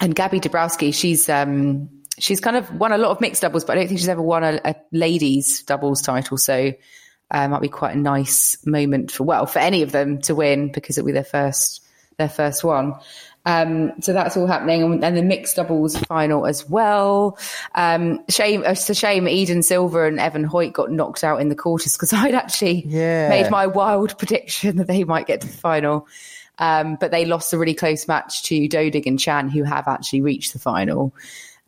and 0.00 0.14
Gabby 0.14 0.40
Dabrowski, 0.40 0.94
she's 0.94 1.28
um, 1.28 1.88
she's 2.18 2.40
kind 2.40 2.56
of 2.56 2.72
won 2.74 2.92
a 2.92 2.98
lot 2.98 3.10
of 3.10 3.20
mixed 3.20 3.42
doubles, 3.42 3.64
but 3.64 3.72
I 3.72 3.80
don't 3.80 3.88
think 3.88 4.00
she's 4.00 4.08
ever 4.08 4.22
won 4.22 4.44
a, 4.44 4.60
a 4.64 4.74
ladies 4.92 5.62
doubles 5.64 6.02
title. 6.02 6.38
So 6.38 6.72
uh, 7.30 7.48
might 7.48 7.62
be 7.62 7.68
quite 7.68 7.96
a 7.96 7.98
nice 7.98 8.64
moment 8.66 9.10
for 9.10 9.24
well 9.24 9.46
for 9.46 9.58
any 9.58 9.82
of 9.82 9.92
them 9.92 10.20
to 10.22 10.34
win 10.34 10.70
because 10.72 10.96
it'll 10.96 11.06
be 11.06 11.12
their 11.12 11.24
first 11.24 11.82
their 12.18 12.28
first 12.28 12.64
one. 12.64 12.94
Um, 13.46 13.92
so 14.02 14.12
that's 14.12 14.36
all 14.36 14.46
happening, 14.48 15.02
and 15.04 15.16
the 15.16 15.22
mixed 15.22 15.54
doubles 15.56 15.96
final 15.96 16.46
as 16.46 16.68
well. 16.68 17.38
Um, 17.76 18.18
shame, 18.28 18.64
it's 18.66 18.90
a 18.90 18.94
shame 18.94 19.28
Eden 19.28 19.62
Silva 19.62 20.04
and 20.04 20.18
Evan 20.18 20.42
Hoyt 20.44 20.72
got 20.72 20.90
knocked 20.90 21.22
out 21.22 21.40
in 21.40 21.48
the 21.48 21.54
quarters 21.54 21.92
because 21.92 22.12
I'd 22.12 22.34
actually 22.34 22.84
Yeah. 22.86 23.28
made 23.28 23.48
my 23.50 23.66
wild 23.68 24.18
prediction 24.18 24.76
that 24.78 24.88
they 24.88 25.04
might 25.04 25.28
get 25.28 25.40
to 25.42 25.46
the 25.46 25.56
final. 25.56 26.08
Um, 26.58 26.96
but 26.98 27.10
they 27.12 27.24
lost 27.24 27.52
a 27.52 27.58
really 27.58 27.74
close 27.74 28.08
match 28.08 28.42
to 28.44 28.68
Dodig 28.68 29.06
and 29.06 29.18
Chan, 29.18 29.50
who 29.50 29.62
have 29.62 29.86
actually 29.86 30.22
reached 30.22 30.52
the 30.52 30.58
final. 30.58 31.14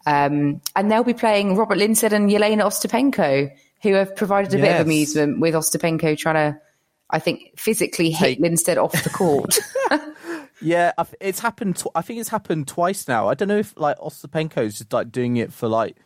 Um, 0.07 0.61
and 0.75 0.91
they'll 0.91 1.05
be 1.05 1.13
playing 1.15 1.57
Robert 1.57 1.77
Lindstedt 1.79 2.13
and 2.13 2.31
Jelena 2.31 2.63
Ostapenko, 2.63 3.53
who 3.83 3.93
have 3.93 4.17
provided 4.17 4.55
a 4.55 4.57
bit 4.63 4.81
of 4.81 4.87
amusement 4.87 5.39
with 5.41 5.55
Ostapenko 5.55 6.17
trying 6.19 6.55
to, 6.55 6.61
I 7.11 7.19
think, 7.19 7.53
physically 7.57 8.11
hit 8.11 8.39
Take- 8.39 8.41
Lindstedt 8.41 8.83
off 8.83 8.93
the 9.05 9.11
court. 9.11 9.59
Yeah, 10.61 10.93
it's 11.21 11.41
happened. 11.41 11.77
Tw- 11.77 11.95
I 11.95 12.03
think 12.03 12.21
it's 12.21 12.31
happened 12.31 12.69
twice 12.69 13.07
now. 13.07 13.29
I 13.29 13.35
don't 13.35 13.49
know 13.49 13.59
if 13.59 13.75
like 13.77 13.99
Ostapenko's 13.99 14.79
just 14.79 14.93
like 14.93 15.13
doing 15.13 15.37
it 15.37 15.53
for 15.53 15.69
like 15.69 15.97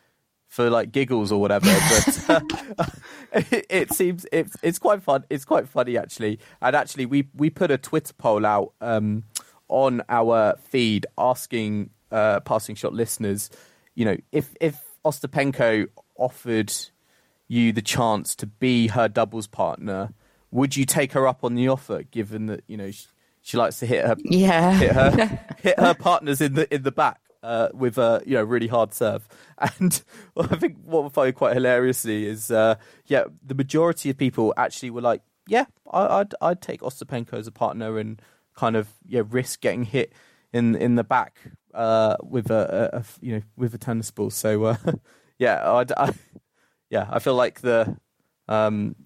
for 0.49 0.69
like 0.69 0.93
giggles 0.93 1.33
or 1.33 1.41
whatever, 1.41 1.67
but 2.27 2.31
uh, 2.79 2.87
it, 3.33 3.67
it 3.71 3.93
seems 3.93 4.27
it's 4.31 4.57
it's 4.63 4.79
quite 4.79 5.03
fun. 5.03 5.25
It's 5.31 5.45
quite 5.45 5.69
funny 5.69 5.97
actually. 5.97 6.39
And 6.61 6.77
actually, 6.77 7.07
we 7.07 7.29
we 7.35 7.49
put 7.51 7.71
a 7.71 7.79
Twitter 7.79 8.13
poll 8.13 8.45
out 8.45 8.75
um, 8.81 9.25
on 9.69 10.03
our 10.09 10.57
feed 10.69 11.07
asking 11.17 11.91
uh, 12.13 12.41
passing 12.41 12.75
shot 12.75 12.93
listeners, 12.93 13.51
you 13.95 14.05
know, 14.05 14.17
if 14.31 14.55
if 14.61 14.81
Ostapenko 15.05 15.89
offered 16.17 16.73
you 17.49 17.73
the 17.73 17.83
chance 17.83 18.35
to 18.37 18.47
be 18.47 18.89
her 18.89 19.09
doubles 19.09 19.47
partner, 19.47 20.13
would 20.51 20.77
you 20.77 20.85
take 20.85 21.13
her 21.13 21.27
up 21.27 21.43
on 21.43 21.55
the 21.55 21.69
offer? 21.69 22.03
Given 22.03 22.47
that 22.47 22.63
you 22.67 22.77
know 22.77 22.91
she, 22.91 23.07
she 23.43 23.57
likes 23.57 23.79
to 23.81 23.87
hit 23.87 24.05
her 24.05 24.17
yeah. 24.25 24.73
hit 24.73 24.93
her 24.93 25.39
hit 25.63 25.79
her 25.79 25.95
partners 25.95 26.41
in 26.41 26.55
the 26.55 26.73
in 26.73 26.83
the 26.83 26.93
back 26.93 27.21
uh, 27.43 27.69
with 27.75 27.99
a 27.99 28.23
you 28.25 28.35
know 28.35 28.45
really 28.45 28.69
hard 28.69 28.95
serve. 28.95 29.29
And 29.79 30.03
well, 30.35 30.49
I 30.51 30.57
think 30.57 30.79
what 30.83 31.05
we 31.05 31.11
find 31.11 31.35
quite 31.37 31.55
hilariously 31.55 32.27
is 32.27 32.51
uh, 32.51 32.77
yeah, 33.07 33.25
the 33.45 33.55
majority 33.55 34.11
of 34.11 34.17
people 34.17 34.53
actually 34.57 34.91
were 34.91 35.01
like, 35.01 35.23
yeah, 35.47 35.67
I, 35.91 36.21
I'd 36.21 36.35
I'd 36.41 36.61
take 36.61 36.81
Ostapenko 36.81 37.35
as 37.35 37.47
a 37.47 37.53
partner 37.53 37.99
and 37.99 38.21
kind 38.57 38.75
of 38.75 38.89
yeah 39.07 39.23
risk 39.29 39.61
getting 39.61 39.85
hit 39.85 40.13
in 40.53 40.75
in 40.75 40.97
the 40.97 41.05
back 41.05 41.39
uh, 41.75 42.17
with 42.23 42.51
a, 42.51 42.91
a, 42.93 42.99
a 42.99 43.05
you 43.21 43.37
know 43.37 43.43
with 43.57 43.75
a 43.75 43.79
tennis 43.79 44.11
ball. 44.11 44.31
So 44.31 44.65
uh, 44.65 44.77
yeah, 45.39 45.71
I'd, 45.73 45.93
I 45.93 46.13
yeah 46.91 47.07
I 47.09 47.21
feel 47.21 47.35
like 47.35 47.61
the 47.61 47.97
um, 48.49 48.97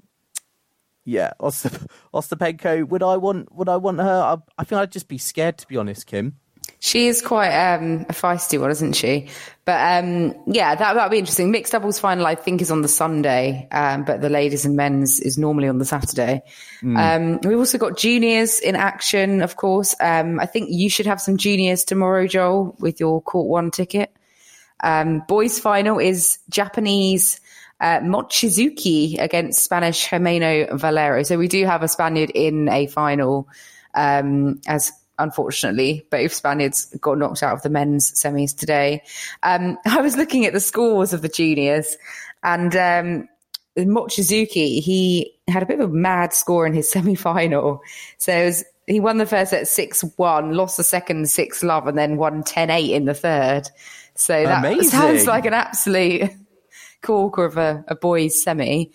yeah, 1.06 1.30
Ostap- 1.40 1.86
Ostapenko. 2.14 2.86
Would 2.88 3.02
I 3.02 3.16
want? 3.16 3.54
Would 3.54 3.68
I 3.68 3.76
want 3.76 3.98
her? 4.00 4.22
I, 4.22 4.36
I 4.58 4.64
think 4.64 4.80
I'd 4.80 4.92
just 4.92 5.08
be 5.08 5.18
scared, 5.18 5.56
to 5.58 5.66
be 5.66 5.76
honest, 5.76 6.06
Kim. 6.06 6.36
She 6.80 7.06
is 7.06 7.22
quite 7.22 7.52
um, 7.52 8.00
a 8.08 8.12
feisty 8.12 8.60
one, 8.60 8.72
isn't 8.72 8.94
she? 8.94 9.28
But 9.64 10.04
um, 10.04 10.34
yeah, 10.46 10.74
that 10.74 10.94
that'll 10.94 11.08
be 11.08 11.18
interesting. 11.18 11.52
Mixed 11.52 11.72
doubles 11.72 12.00
final, 12.00 12.26
I 12.26 12.34
think, 12.34 12.60
is 12.60 12.72
on 12.72 12.82
the 12.82 12.88
Sunday, 12.88 13.68
um, 13.70 14.04
but 14.04 14.20
the 14.20 14.28
ladies 14.28 14.64
and 14.64 14.76
men's 14.76 15.20
is 15.20 15.38
normally 15.38 15.68
on 15.68 15.78
the 15.78 15.84
Saturday. 15.84 16.42
Um, 16.82 17.40
we've 17.44 17.58
also 17.58 17.78
got 17.78 17.96
juniors 17.96 18.58
in 18.58 18.74
action, 18.74 19.42
of 19.42 19.56
course. 19.56 19.94
Um, 20.00 20.40
I 20.40 20.46
think 20.46 20.68
you 20.70 20.90
should 20.90 21.06
have 21.06 21.20
some 21.20 21.36
juniors 21.36 21.84
tomorrow, 21.84 22.26
Joel, 22.26 22.76
with 22.80 22.98
your 23.00 23.22
court 23.22 23.48
one 23.48 23.70
ticket. 23.70 24.12
Um, 24.82 25.22
boys 25.26 25.58
final 25.58 25.98
is 25.98 26.38
Japanese 26.50 27.40
uh, 27.80 28.00
Mochizuki 28.00 29.18
against 29.18 29.62
Spanish 29.62 30.08
Gimeno 30.08 30.78
Valero. 30.78 31.22
So 31.22 31.38
we 31.38 31.48
do 31.48 31.64
have 31.66 31.82
a 31.82 31.88
Spaniard 31.88 32.30
in 32.30 32.68
a 32.68 32.86
final, 32.86 33.48
um, 33.94 34.60
as 34.66 34.92
unfortunately 35.18 36.06
both 36.10 36.32
Spaniards 36.32 36.94
got 37.00 37.18
knocked 37.18 37.42
out 37.42 37.54
of 37.54 37.62
the 37.62 37.70
men's 37.70 38.10
semis 38.12 38.56
today. 38.56 39.02
Um, 39.42 39.78
I 39.86 40.00
was 40.00 40.16
looking 40.16 40.46
at 40.46 40.52
the 40.52 40.60
scores 40.60 41.12
of 41.12 41.22
the 41.22 41.28
juniors 41.28 41.96
and, 42.42 42.74
um, 42.76 43.28
Mochizuki, 43.76 44.80
he 44.80 45.34
had 45.48 45.62
a 45.62 45.66
bit 45.66 45.80
of 45.80 45.90
a 45.90 45.92
mad 45.92 46.32
score 46.32 46.66
in 46.66 46.72
his 46.72 46.90
semi-final. 46.92 47.82
So 48.16 48.32
it 48.32 48.44
was, 48.46 48.64
he 48.86 49.00
won 49.00 49.18
the 49.18 49.26
first 49.26 49.50
set 49.50 49.64
6-1, 49.64 50.54
lost 50.54 50.78
the 50.78 50.82
second 50.84 51.24
6-love, 51.24 51.86
and 51.86 51.98
then 51.98 52.16
won 52.16 52.42
10-8 52.42 52.90
in 52.90 53.04
the 53.04 53.12
third. 53.12 53.68
So 54.14 54.44
that 54.44 54.64
Amazing. 54.64 54.88
sounds 54.88 55.26
like 55.26 55.44
an 55.44 55.52
absolute 55.52 56.30
corker 57.02 57.44
of 57.44 57.56
a, 57.56 57.84
a 57.88 57.94
boys 57.94 58.40
semi. 58.42 58.90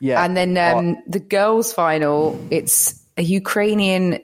Yeah, 0.00 0.24
And 0.24 0.36
then 0.36 0.56
um, 0.56 1.02
the 1.08 1.18
girls' 1.18 1.72
final, 1.72 2.38
it's 2.50 3.02
a 3.16 3.22
Ukrainian 3.22 4.20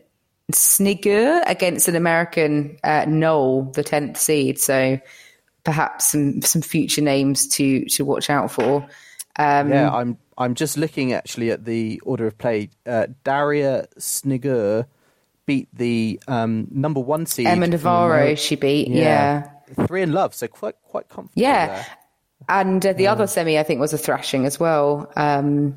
Snigur 0.52 1.42
against 1.46 1.88
an 1.88 1.96
American 1.96 2.78
uh, 2.84 3.06
Noel, 3.08 3.62
the 3.72 3.82
tenth 3.82 4.16
seed. 4.16 4.60
So 4.60 5.00
perhaps 5.64 6.12
some 6.12 6.42
some 6.42 6.62
future 6.62 7.00
names 7.00 7.48
to 7.48 7.86
to 7.86 8.04
watch 8.04 8.30
out 8.30 8.52
for. 8.52 8.86
Um, 9.36 9.70
yeah. 9.70 9.90
I'm 9.90 10.16
I'm 10.38 10.54
just 10.54 10.76
looking 10.76 11.12
actually 11.12 11.50
at 11.50 11.64
the 11.64 12.00
order 12.04 12.26
of 12.26 12.38
play. 12.38 12.70
Uh, 12.86 13.08
Daria 13.24 13.88
Snigur 13.98 14.86
beat 15.46 15.68
the 15.72 16.20
um, 16.28 16.68
number 16.70 17.00
one 17.00 17.26
seed 17.26 17.46
Emma 17.46 17.66
Navarro, 17.66 18.26
Ameri- 18.26 18.38
she 18.38 18.56
beat. 18.56 18.88
Yeah. 18.88 19.50
Three 19.86 20.02
in 20.02 20.12
love, 20.12 20.34
so 20.34 20.46
quite 20.48 20.76
quite 20.82 21.08
comfortable. 21.08 21.40
Yeah. 21.42 21.66
there. 21.66 21.86
And 22.48 22.84
uh, 22.84 22.92
the 22.92 23.06
other 23.06 23.26
semi, 23.26 23.58
I 23.58 23.62
think, 23.62 23.80
was 23.80 23.92
a 23.94 23.98
thrashing 23.98 24.44
as 24.44 24.60
well. 24.60 25.10
Um, 25.16 25.76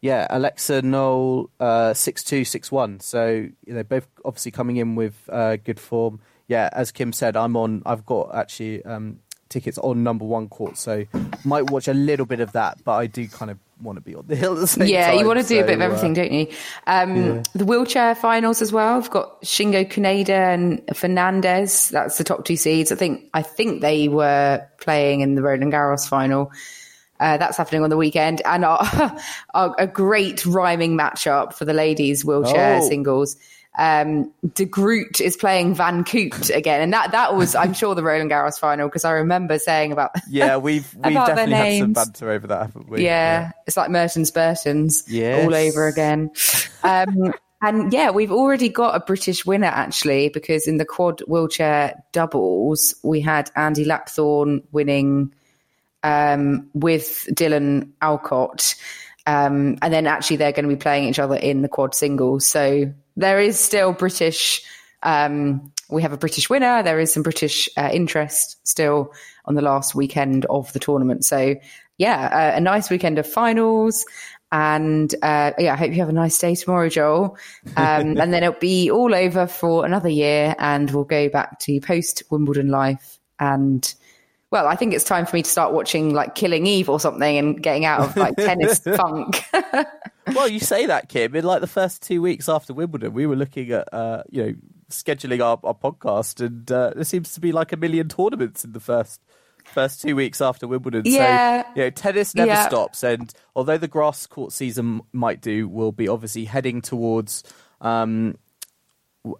Yeah, 0.00 0.26
Alexa 0.30 0.80
Noel 0.82 1.50
uh, 1.60 1.92
six 1.92 2.24
two 2.24 2.44
six 2.44 2.72
one. 2.72 3.00
So 3.00 3.46
you 3.66 3.74
know, 3.74 3.82
both 3.82 4.08
obviously 4.24 4.50
coming 4.50 4.76
in 4.78 4.94
with 4.94 5.14
uh, 5.28 5.56
good 5.56 5.78
form. 5.78 6.20
Yeah, 6.48 6.70
as 6.72 6.90
Kim 6.90 7.12
said, 7.12 7.36
I'm 7.36 7.56
on. 7.56 7.82
I've 7.84 8.06
got 8.06 8.34
actually 8.34 8.82
um, 8.84 9.18
tickets 9.50 9.76
on 9.78 10.02
number 10.02 10.24
one 10.24 10.48
court, 10.48 10.78
so 10.78 11.04
might 11.44 11.70
watch 11.70 11.86
a 11.86 11.94
little 11.94 12.26
bit 12.26 12.40
of 12.40 12.52
that. 12.52 12.82
But 12.82 12.92
I 12.92 13.06
do 13.06 13.28
kind 13.28 13.50
of 13.50 13.58
want 13.82 13.96
to 13.96 14.02
be 14.02 14.14
on 14.14 14.26
the 14.26 14.36
hill 14.36 14.54
at 14.54 14.60
the 14.60 14.66
same 14.66 14.86
yeah, 14.88 15.10
time. 15.10 15.18
you 15.18 15.26
want 15.26 15.40
to 15.40 15.46
do 15.46 15.60
a 15.60 15.64
bit 15.64 15.74
of 15.74 15.80
uh, 15.80 15.84
everything, 15.84 16.12
don't 16.14 16.32
you? 16.32 16.46
Um, 16.86 17.42
The 17.54 17.64
wheelchair 17.64 18.14
finals 18.14 18.60
as 18.62 18.72
well. 18.72 18.96
I've 18.96 19.10
got 19.10 19.42
Shingo 19.42 19.84
Kunieda 19.90 20.28
and 20.54 20.82
Fernandez. 20.96 21.88
That's 21.90 22.18
the 22.18 22.24
top 22.24 22.44
two 22.44 22.56
seeds. 22.56 22.92
I 22.92 22.94
think. 22.96 23.24
I 23.34 23.42
think 23.42 23.80
they 23.80 24.08
were 24.08 24.66
playing 24.80 25.20
in 25.20 25.34
the 25.34 25.42
Roland 25.42 25.72
Garros 25.72 26.08
final. 26.08 26.52
Uh, 27.18 27.36
that's 27.36 27.58
happening 27.58 27.82
on 27.82 27.90
the 27.90 27.98
weekend, 27.98 28.40
and 28.46 28.64
our, 28.64 28.80
our, 29.54 29.74
a 29.78 29.86
great 29.86 30.46
rhyming 30.46 30.96
matchup 30.96 31.52
for 31.52 31.66
the 31.66 31.74
ladies 31.74 32.24
wheelchair 32.24 32.78
Oh. 32.80 32.88
singles. 32.88 33.36
Um, 33.80 34.30
De 34.52 34.66
Groot 34.66 35.22
is 35.22 35.38
playing 35.38 35.74
Van 35.74 36.04
Koot 36.04 36.54
again, 36.54 36.82
and 36.82 36.92
that 36.92 37.12
that 37.12 37.34
was, 37.34 37.54
I'm 37.54 37.72
sure, 37.72 37.94
the 37.94 38.02
Roland 38.02 38.30
Garros 38.30 38.58
final 38.58 38.88
because 38.88 39.06
I 39.06 39.12
remember 39.12 39.58
saying 39.58 39.90
about 39.90 40.10
Yeah, 40.28 40.58
we've 40.58 40.90
their 41.00 41.12
definitely 41.12 41.54
had 41.54 41.78
some 41.78 41.92
banter 41.94 42.30
over 42.30 42.46
that, 42.48 42.60
haven't 42.66 42.90
we? 42.90 43.02
yeah, 43.04 43.52
it's 43.66 43.78
like 43.78 43.90
Mertens 43.90 44.30
Bertens 44.30 45.04
Yes. 45.08 45.42
all 45.42 45.54
over 45.54 45.86
again. 45.88 46.30
Um, 46.82 47.32
And 47.62 47.92
yeah, 47.92 48.10
we've 48.10 48.32
already 48.32 48.70
got 48.70 48.96
a 48.96 49.00
British 49.04 49.44
winner 49.44 49.66
actually, 49.66 50.30
because 50.30 50.66
in 50.66 50.78
the 50.78 50.86
quad 50.86 51.20
wheelchair 51.28 52.02
doubles, 52.12 52.94
we 53.02 53.20
had 53.20 53.50
Andy 53.54 53.84
Lapthorne 53.84 54.62
winning 54.72 55.34
um, 56.02 56.70
with 56.72 57.28
Dylan 57.32 57.90
Alcott. 58.00 58.74
Um, 59.26 59.76
and 59.82 59.92
then 59.92 60.06
actually 60.06 60.38
they're 60.38 60.52
going 60.52 60.68
to 60.68 60.74
be 60.74 60.80
playing 60.80 61.08
each 61.10 61.18
other 61.18 61.36
in 61.36 61.60
the 61.60 61.68
quad 61.68 61.94
singles. 61.94 62.46
So 62.46 62.94
there 63.20 63.40
is 63.40 63.58
still 63.58 63.92
British. 63.92 64.62
Um, 65.02 65.72
we 65.88 66.02
have 66.02 66.12
a 66.12 66.16
British 66.16 66.50
winner. 66.50 66.82
There 66.82 67.00
is 67.00 67.12
some 67.12 67.22
British 67.22 67.68
uh, 67.76 67.90
interest 67.92 68.66
still 68.66 69.12
on 69.44 69.54
the 69.54 69.62
last 69.62 69.94
weekend 69.94 70.46
of 70.46 70.72
the 70.72 70.78
tournament. 70.78 71.24
So 71.24 71.56
yeah, 71.98 72.52
uh, 72.54 72.56
a 72.56 72.60
nice 72.60 72.90
weekend 72.90 73.18
of 73.18 73.26
finals. 73.26 74.04
And 74.52 75.14
uh, 75.22 75.52
yeah, 75.58 75.74
I 75.74 75.76
hope 75.76 75.92
you 75.92 75.98
have 75.98 76.08
a 76.08 76.12
nice 76.12 76.38
day 76.38 76.54
tomorrow, 76.54 76.88
Joel. 76.88 77.36
Um, 77.76 78.16
and 78.18 78.32
then 78.32 78.42
it'll 78.42 78.58
be 78.58 78.90
all 78.90 79.14
over 79.14 79.46
for 79.46 79.84
another 79.84 80.08
year, 80.08 80.56
and 80.58 80.90
we'll 80.90 81.04
go 81.04 81.28
back 81.28 81.60
to 81.60 81.80
post 81.80 82.24
Wimbledon 82.30 82.68
life. 82.68 83.18
And 83.38 83.92
well, 84.50 84.66
I 84.66 84.74
think 84.74 84.92
it's 84.92 85.04
time 85.04 85.26
for 85.26 85.36
me 85.36 85.42
to 85.42 85.50
start 85.50 85.72
watching 85.72 86.12
like 86.12 86.34
Killing 86.34 86.66
Eve 86.66 86.88
or 86.88 86.98
something 86.98 87.38
and 87.38 87.62
getting 87.62 87.84
out 87.84 88.00
of 88.00 88.16
like 88.16 88.36
tennis 88.36 88.78
funk. 88.96 89.44
well, 90.34 90.48
you 90.48 90.60
say 90.60 90.86
that, 90.86 91.08
Kim. 91.08 91.34
In 91.34 91.44
like 91.44 91.60
the 91.60 91.66
first 91.66 92.02
two 92.02 92.22
weeks 92.22 92.48
after 92.48 92.72
Wimbledon, 92.74 93.12
we 93.12 93.26
were 93.26 93.36
looking 93.36 93.70
at 93.72 93.92
uh, 93.92 94.22
you 94.30 94.42
know 94.44 94.54
scheduling 94.90 95.40
our, 95.40 95.58
our 95.64 95.74
podcast, 95.74 96.44
and 96.44 96.70
uh, 96.70 96.90
there 96.94 97.04
seems 97.04 97.32
to 97.34 97.40
be 97.40 97.52
like 97.52 97.72
a 97.72 97.76
million 97.76 98.08
tournaments 98.08 98.64
in 98.64 98.72
the 98.72 98.80
first 98.80 99.20
first 99.64 100.00
two 100.02 100.16
weeks 100.16 100.40
after 100.40 100.66
Wimbledon. 100.66 101.02
Yeah. 101.04 101.62
So, 101.62 101.68
you 101.76 101.82
know, 101.84 101.90
tennis 101.90 102.34
never 102.34 102.50
Yeah. 102.50 102.66
stops. 102.66 103.02
And 103.04 103.32
although 103.54 103.76
the 103.78 103.86
grass 103.88 104.26
court 104.26 104.52
season 104.52 105.02
might 105.12 105.40
do, 105.40 105.68
we'll 105.68 105.92
be 105.92 106.08
obviously 106.08 106.44
heading 106.46 106.80
towards 106.80 107.44
um, 107.80 108.36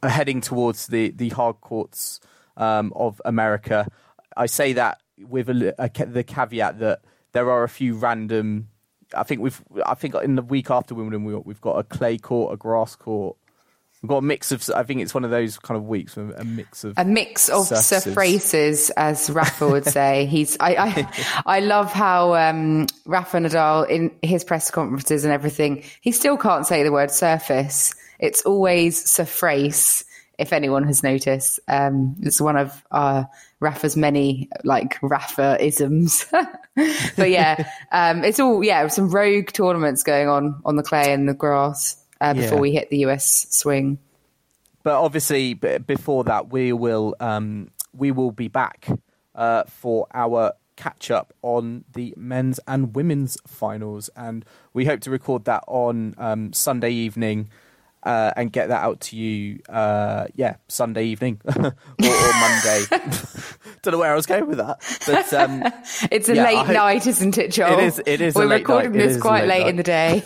heading 0.02 0.40
towards 0.40 0.86
the, 0.88 1.10
the 1.10 1.30
hard 1.30 1.60
courts 1.60 2.20
um, 2.56 2.92
of 2.94 3.20
America. 3.24 3.88
I 4.36 4.46
say 4.46 4.74
that 4.74 5.00
with 5.18 5.48
a, 5.50 5.74
a, 5.78 6.06
the 6.06 6.22
caveat 6.22 6.78
that 6.80 7.00
there 7.32 7.50
are 7.50 7.64
a 7.64 7.68
few 7.68 7.94
random. 7.96 8.68
I 9.14 9.22
think 9.22 9.40
we've. 9.40 9.60
I 9.84 9.94
think 9.94 10.14
in 10.16 10.36
the 10.36 10.42
week 10.42 10.70
after 10.70 10.94
Wimbledon, 10.94 11.24
we, 11.24 11.34
we've 11.34 11.60
got 11.60 11.78
a 11.78 11.82
clay 11.82 12.18
court, 12.18 12.54
a 12.54 12.56
grass 12.56 12.96
court. 12.96 13.36
We've 14.02 14.08
got 14.08 14.18
a 14.18 14.22
mix 14.22 14.50
of. 14.50 14.68
I 14.74 14.82
think 14.82 15.02
it's 15.02 15.12
one 15.12 15.24
of 15.24 15.30
those 15.30 15.58
kind 15.58 15.76
of 15.76 15.86
weeks 15.86 16.16
with 16.16 16.38
a 16.38 16.44
mix 16.44 16.84
of 16.84 16.94
a 16.96 17.04
mix 17.04 17.50
of 17.50 17.66
surfaces. 17.66 18.86
surf 18.86 18.96
as 18.96 19.28
Rafa 19.28 19.68
would 19.68 19.84
say. 19.84 20.24
He's 20.30 20.56
I 20.58 20.74
I, 20.76 21.52
I 21.56 21.60
love 21.60 21.92
how 21.92 22.34
um, 22.34 22.86
Rafa 23.04 23.38
Nadal 23.38 23.88
in 23.90 24.10
his 24.22 24.42
press 24.42 24.70
conferences 24.70 25.24
and 25.24 25.32
everything, 25.34 25.84
he 26.00 26.12
still 26.12 26.38
can't 26.38 26.66
say 26.66 26.82
the 26.82 26.92
word 26.92 27.10
surface. 27.10 27.94
It's 28.18 28.42
always 28.42 29.10
surface. 29.10 30.04
If 30.38 30.54
anyone 30.54 30.84
has 30.84 31.02
noticed, 31.02 31.60
um, 31.68 32.16
it's 32.20 32.40
one 32.40 32.56
of 32.56 32.82
uh, 32.90 33.24
Rafa's 33.60 33.96
many 33.96 34.48
like 34.64 34.98
Rafa 35.02 35.56
isms. 35.64 36.24
but 37.16 37.30
yeah, 37.30 37.68
um, 37.92 38.24
it's 38.24 38.40
all 38.40 38.64
yeah, 38.64 38.86
some 38.88 39.10
rogue 39.10 39.48
tournaments 39.52 40.02
going 40.02 40.28
on 40.28 40.60
on 40.64 40.76
the 40.76 40.82
clay 40.82 41.12
and 41.12 41.28
the 41.28 41.34
grass 41.34 42.02
uh, 42.20 42.34
before 42.34 42.56
Yeah. 42.56 42.60
we 42.62 42.72
hit 42.72 42.90
the 42.90 42.98
US 43.06 43.46
swing. 43.50 43.98
but 44.82 44.94
obviously 45.00 45.54
b- 45.54 45.78
before 45.78 46.24
that 46.24 46.50
we 46.50 46.72
will 46.72 47.14
um, 47.20 47.70
we 47.94 48.10
will 48.12 48.30
be 48.32 48.48
back 48.48 48.88
uh, 49.34 49.64
for 49.64 50.06
our 50.14 50.52
catch 50.76 51.10
up 51.10 51.34
on 51.42 51.84
the 51.92 52.14
men's 52.16 52.58
and 52.66 52.94
women's 52.96 53.36
finals 53.46 54.08
and 54.16 54.44
we 54.72 54.86
hope 54.86 55.00
to 55.00 55.10
record 55.10 55.44
that 55.44 55.62
on 55.66 56.14
um, 56.16 56.52
Sunday 56.54 56.90
evening 56.90 57.50
uh, 58.02 58.32
and 58.36 58.50
get 58.52 58.68
that 58.68 58.82
out 58.82 59.00
to 59.00 59.16
you 59.16 59.60
uh, 59.68 60.26
yeah 60.34 60.56
Sunday 60.68 61.04
evening 61.04 61.40
or, 61.56 61.66
or 61.66 62.32
Monday 62.40 62.84
don't 63.82 63.92
know 63.92 63.98
where 63.98 64.12
I 64.12 64.14
was 64.16 64.26
going 64.26 64.46
with 64.46 64.58
that 64.58 64.78
but 65.06 65.32
um, 65.34 65.62
It's 66.10 66.28
a 66.28 66.34
Yeah, 66.34 66.44
late 66.44 66.56
hope- 66.66 66.74
night, 66.74 67.06
isn't 67.06 67.36
it, 67.38 67.52
Joel? 67.52 67.78
It 67.78 67.84
is- 67.84 68.02
it 68.06 68.20
is 68.20 68.34
We're 68.34 68.48
recording 68.48 68.92
night. 68.92 68.98
This 68.98 69.20
quite 69.20 69.46
late 69.46 69.60
late 69.64 69.68
in 69.68 69.76
the 69.76 69.82
day. 69.82 70.22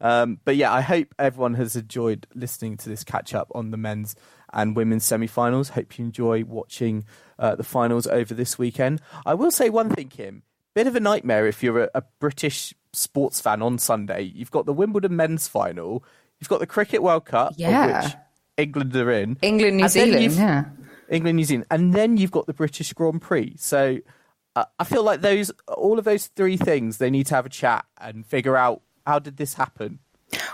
Um, 0.00 0.40
but 0.44 0.56
yeah, 0.56 0.72
I 0.72 0.80
hope 0.80 1.14
everyone 1.18 1.54
has 1.54 1.76
enjoyed 1.76 2.26
listening 2.34 2.76
to 2.78 2.88
this 2.88 3.04
catch 3.04 3.34
up 3.34 3.48
on 3.54 3.70
the 3.70 3.76
men's 3.76 4.16
and 4.52 4.74
women's 4.74 5.04
semi 5.04 5.28
finals. 5.28 5.70
Hope 5.70 5.96
you 5.96 6.04
enjoy 6.04 6.42
watching 6.44 7.04
uh, 7.38 7.54
the 7.54 7.62
finals 7.62 8.08
over 8.08 8.34
this 8.34 8.58
weekend. 8.58 9.00
I 9.24 9.34
will 9.34 9.52
say 9.52 9.70
one 9.70 9.90
thing, 9.90 10.08
Kim. 10.08 10.42
Bit 10.74 10.88
of 10.88 10.96
a 10.96 11.00
nightmare 11.00 11.46
if 11.46 11.62
you're 11.62 11.84
a, 11.84 11.90
a 11.94 12.02
British 12.18 12.74
sports 12.92 13.40
fan 13.40 13.62
on 13.62 13.78
Sunday. 13.78 14.22
You've 14.22 14.50
got 14.50 14.66
the 14.66 14.72
Wimbledon 14.72 15.14
men's 15.14 15.46
final, 15.46 16.02
you've 16.42 16.48
got 16.48 16.58
the 16.58 16.66
Cricket 16.66 17.04
World 17.04 17.24
Cup, 17.24 17.54
Yeah. 17.56 18.02
which 18.04 18.14
England 18.56 18.96
are 18.96 19.12
in. 19.12 19.38
England, 19.42 19.76
New 19.76 19.84
and 19.84 19.92
Zealand, 19.92 20.32
yeah. 20.32 20.64
England, 21.08 21.36
New 21.36 21.44
Zealand, 21.44 21.66
and 21.70 21.94
then 21.94 22.16
you've 22.16 22.32
got 22.32 22.46
the 22.46 22.52
British 22.52 22.92
Grand 22.94 23.22
Prix. 23.22 23.54
So 23.58 23.98
uh, 24.56 24.64
I 24.76 24.82
feel 24.82 25.04
like 25.04 25.20
those, 25.20 25.52
all 25.68 26.00
of 26.00 26.04
those 26.04 26.26
three 26.26 26.56
things, 26.56 26.98
they 26.98 27.10
need 27.10 27.26
to 27.28 27.36
have 27.36 27.46
a 27.46 27.48
chat 27.48 27.84
and 28.00 28.26
figure 28.26 28.56
out 28.56 28.82
how 29.06 29.20
did 29.20 29.36
this 29.36 29.54
happen. 29.54 30.00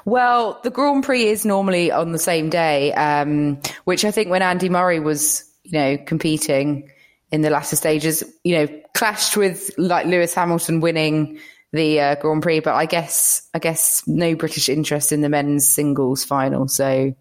Well, 0.05 0.61
the 0.63 0.71
Grand 0.71 1.05
Prix 1.05 1.25
is 1.25 1.47
normally 1.47 1.91
on 1.91 2.13
the 2.13 2.19
same 2.19 2.51
day, 2.51 2.93
um, 2.93 3.59
which 3.85 4.05
I 4.05 4.11
think 4.11 4.29
when 4.29 4.43
Andy 4.43 4.69
Murray 4.69 5.01
was, 5.01 5.51
you 5.65 5.73
know, 5.79 5.97
competing 5.97 6.91
in 7.33 7.41
the 7.41 7.49
latter 7.51 7.77
stages, 7.77 8.23
you 8.45 8.57
know, 8.57 8.81
clashed 8.95 9.39
with 9.39 9.71
like 9.79 10.05
Lewis 10.07 10.35
Hamilton 10.35 10.81
winning 10.81 11.39
the 11.73 12.01
uh, 12.01 12.15
Grand 12.17 12.43
Prix. 12.43 12.61
But 12.61 12.75
I 12.75 12.87
guess, 12.87 13.49
I 13.55 13.59
guess 13.59 14.03
no 14.07 14.35
British 14.35 14.69
interest 14.69 15.13
in 15.13 15.21
the 15.21 15.29
men's 15.29 15.69
singles 15.69 16.25
final. 16.25 16.69
So 16.69 17.15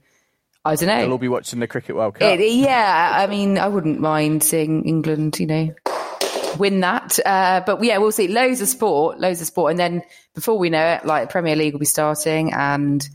I 0.68 0.76
don't 0.76 0.88
know. 0.88 1.02
They'll 1.02 1.12
all 1.14 1.18
be 1.18 1.30
watching 1.30 1.60
the 1.60 1.68
Cricket 1.68 1.96
World 1.96 2.16
Cup. 2.16 2.40
It, 2.40 2.52
yeah, 2.52 3.14
I 3.16 3.28
mean, 3.28 3.58
I 3.58 3.68
wouldn't 3.68 4.00
mind 4.00 4.44
seeing 4.44 4.84
England, 4.84 5.40
you 5.40 5.48
know, 5.48 5.74
win 6.58 6.82
that. 6.82 7.18
Uh, 7.26 7.62
but 7.66 7.82
yeah, 7.84 7.98
we'll 7.98 8.12
see. 8.12 8.28
Loads 8.28 8.62
of 8.62 8.68
sport, 8.68 9.20
loads 9.20 9.40
of 9.40 9.48
sport, 9.48 9.72
and 9.72 9.80
then 9.80 10.04
before 10.36 10.58
we 10.58 10.70
know 10.70 10.86
it, 10.86 11.06
like 11.06 11.28
the 11.28 11.32
Premier 11.32 11.56
League 11.56 11.74
will 11.74 11.80
be 11.80 11.86
starting, 11.86 12.54
and 12.54 13.08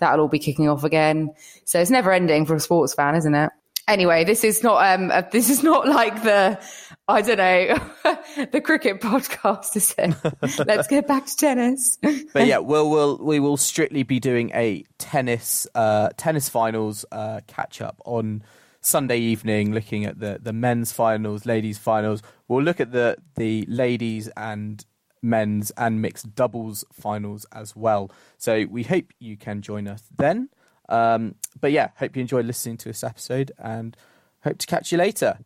that'll 0.00 0.20
all 0.20 0.28
be 0.28 0.38
kicking 0.38 0.68
off 0.68 0.84
again. 0.84 1.34
So 1.64 1.80
it's 1.80 1.90
never 1.90 2.12
ending 2.12 2.44
for 2.44 2.54
a 2.54 2.60
sports 2.60 2.92
fan, 2.94 3.14
isn't 3.14 3.34
it? 3.34 3.50
Anyway, 3.88 4.22
this 4.22 4.44
is 4.44 4.62
not 4.62 4.84
um, 4.84 5.10
uh, 5.10 5.22
this 5.32 5.48
is 5.48 5.62
not 5.62 5.88
like 5.88 6.22
the 6.22 6.60
I 7.08 7.22
don't 7.22 7.38
know 7.38 8.46
the 8.52 8.60
cricket 8.60 9.00
podcast, 9.00 9.74
is 9.76 9.94
it? 9.96 10.66
Let's 10.66 10.86
get 10.86 11.08
back 11.08 11.24
to 11.24 11.34
tennis. 11.34 11.96
but 12.34 12.46
yeah, 12.46 12.58
we'll, 12.58 12.90
we'll 12.90 13.16
we 13.16 13.40
will 13.40 13.56
strictly 13.56 14.02
be 14.02 14.20
doing 14.20 14.50
a 14.54 14.84
tennis 14.98 15.66
uh, 15.74 16.10
tennis 16.18 16.50
finals 16.50 17.06
uh, 17.10 17.40
catch 17.46 17.80
up 17.80 18.00
on 18.04 18.42
Sunday 18.82 19.18
evening, 19.18 19.72
looking 19.72 20.04
at 20.04 20.20
the 20.20 20.38
the 20.40 20.52
men's 20.52 20.92
finals, 20.92 21.46
ladies 21.46 21.78
finals. 21.78 22.22
We'll 22.46 22.62
look 22.62 22.80
at 22.80 22.92
the 22.92 23.16
the 23.36 23.64
ladies 23.68 24.28
and 24.36 24.84
men's 25.22 25.70
and 25.72 26.02
mixed 26.02 26.34
doubles 26.34 26.84
finals 26.92 27.46
as 27.52 27.74
well. 27.74 28.10
So 28.36 28.66
we 28.70 28.82
hope 28.82 29.06
you 29.18 29.38
can 29.38 29.62
join 29.62 29.88
us 29.88 30.02
then. 30.16 30.50
Um, 30.88 31.34
but 31.60 31.72
yeah, 31.72 31.90
hope 31.96 32.16
you 32.16 32.22
enjoyed 32.22 32.46
listening 32.46 32.76
to 32.78 32.88
this 32.88 33.04
episode 33.04 33.52
and 33.58 33.96
hope 34.42 34.58
to 34.58 34.66
catch 34.66 34.92
you 34.92 34.98
later. 34.98 35.38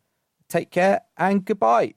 Take 0.49 0.71
care 0.71 1.01
and 1.17 1.45
goodbye. 1.45 1.95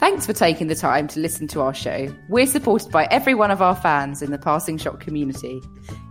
Thanks 0.00 0.26
for 0.26 0.32
taking 0.32 0.66
the 0.68 0.74
time 0.74 1.06
to 1.08 1.20
listen 1.20 1.46
to 1.48 1.60
our 1.60 1.74
show. 1.74 2.12
We're 2.28 2.46
supported 2.46 2.90
by 2.90 3.06
every 3.10 3.34
one 3.34 3.50
of 3.50 3.62
our 3.62 3.76
fans 3.76 4.22
in 4.22 4.32
the 4.32 4.38
Passing 4.38 4.78
Shot 4.78 5.00
community. 5.00 5.60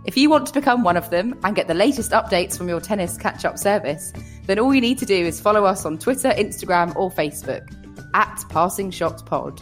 If 0.04 0.16
you 0.16 0.30
want 0.30 0.46
to 0.46 0.52
become 0.52 0.82
one 0.84 0.96
of 0.96 1.10
them 1.10 1.38
and 1.44 1.54
get 1.54 1.68
the 1.68 1.74
latest 1.74 2.12
updates 2.12 2.56
from 2.56 2.68
your 2.68 2.80
tennis 2.80 3.18
catch 3.18 3.44
up 3.44 3.58
service, 3.58 4.12
then 4.46 4.58
all 4.58 4.74
you 4.74 4.80
need 4.80 4.98
to 4.98 5.06
do 5.06 5.14
is 5.14 5.40
follow 5.40 5.64
us 5.64 5.84
on 5.84 5.98
Twitter, 5.98 6.30
Instagram, 6.30 6.94
or 6.96 7.10
Facebook 7.10 7.68
at 8.14 8.42
Passing 8.48 8.90
Shot 8.90 9.26
Pod. 9.26 9.60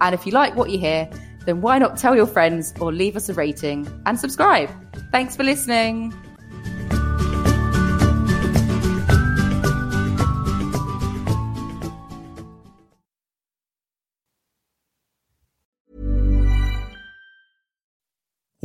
And 0.00 0.14
if 0.14 0.26
you 0.26 0.32
like 0.32 0.54
what 0.54 0.70
you 0.70 0.78
hear, 0.78 1.08
then 1.46 1.62
why 1.62 1.78
not 1.78 1.96
tell 1.96 2.14
your 2.14 2.26
friends 2.26 2.74
or 2.80 2.92
leave 2.92 3.16
us 3.16 3.28
a 3.28 3.34
rating 3.34 3.88
and 4.04 4.18
subscribe? 4.18 4.70
Thanks 5.12 5.36
for 5.36 5.44
listening. 5.44 6.12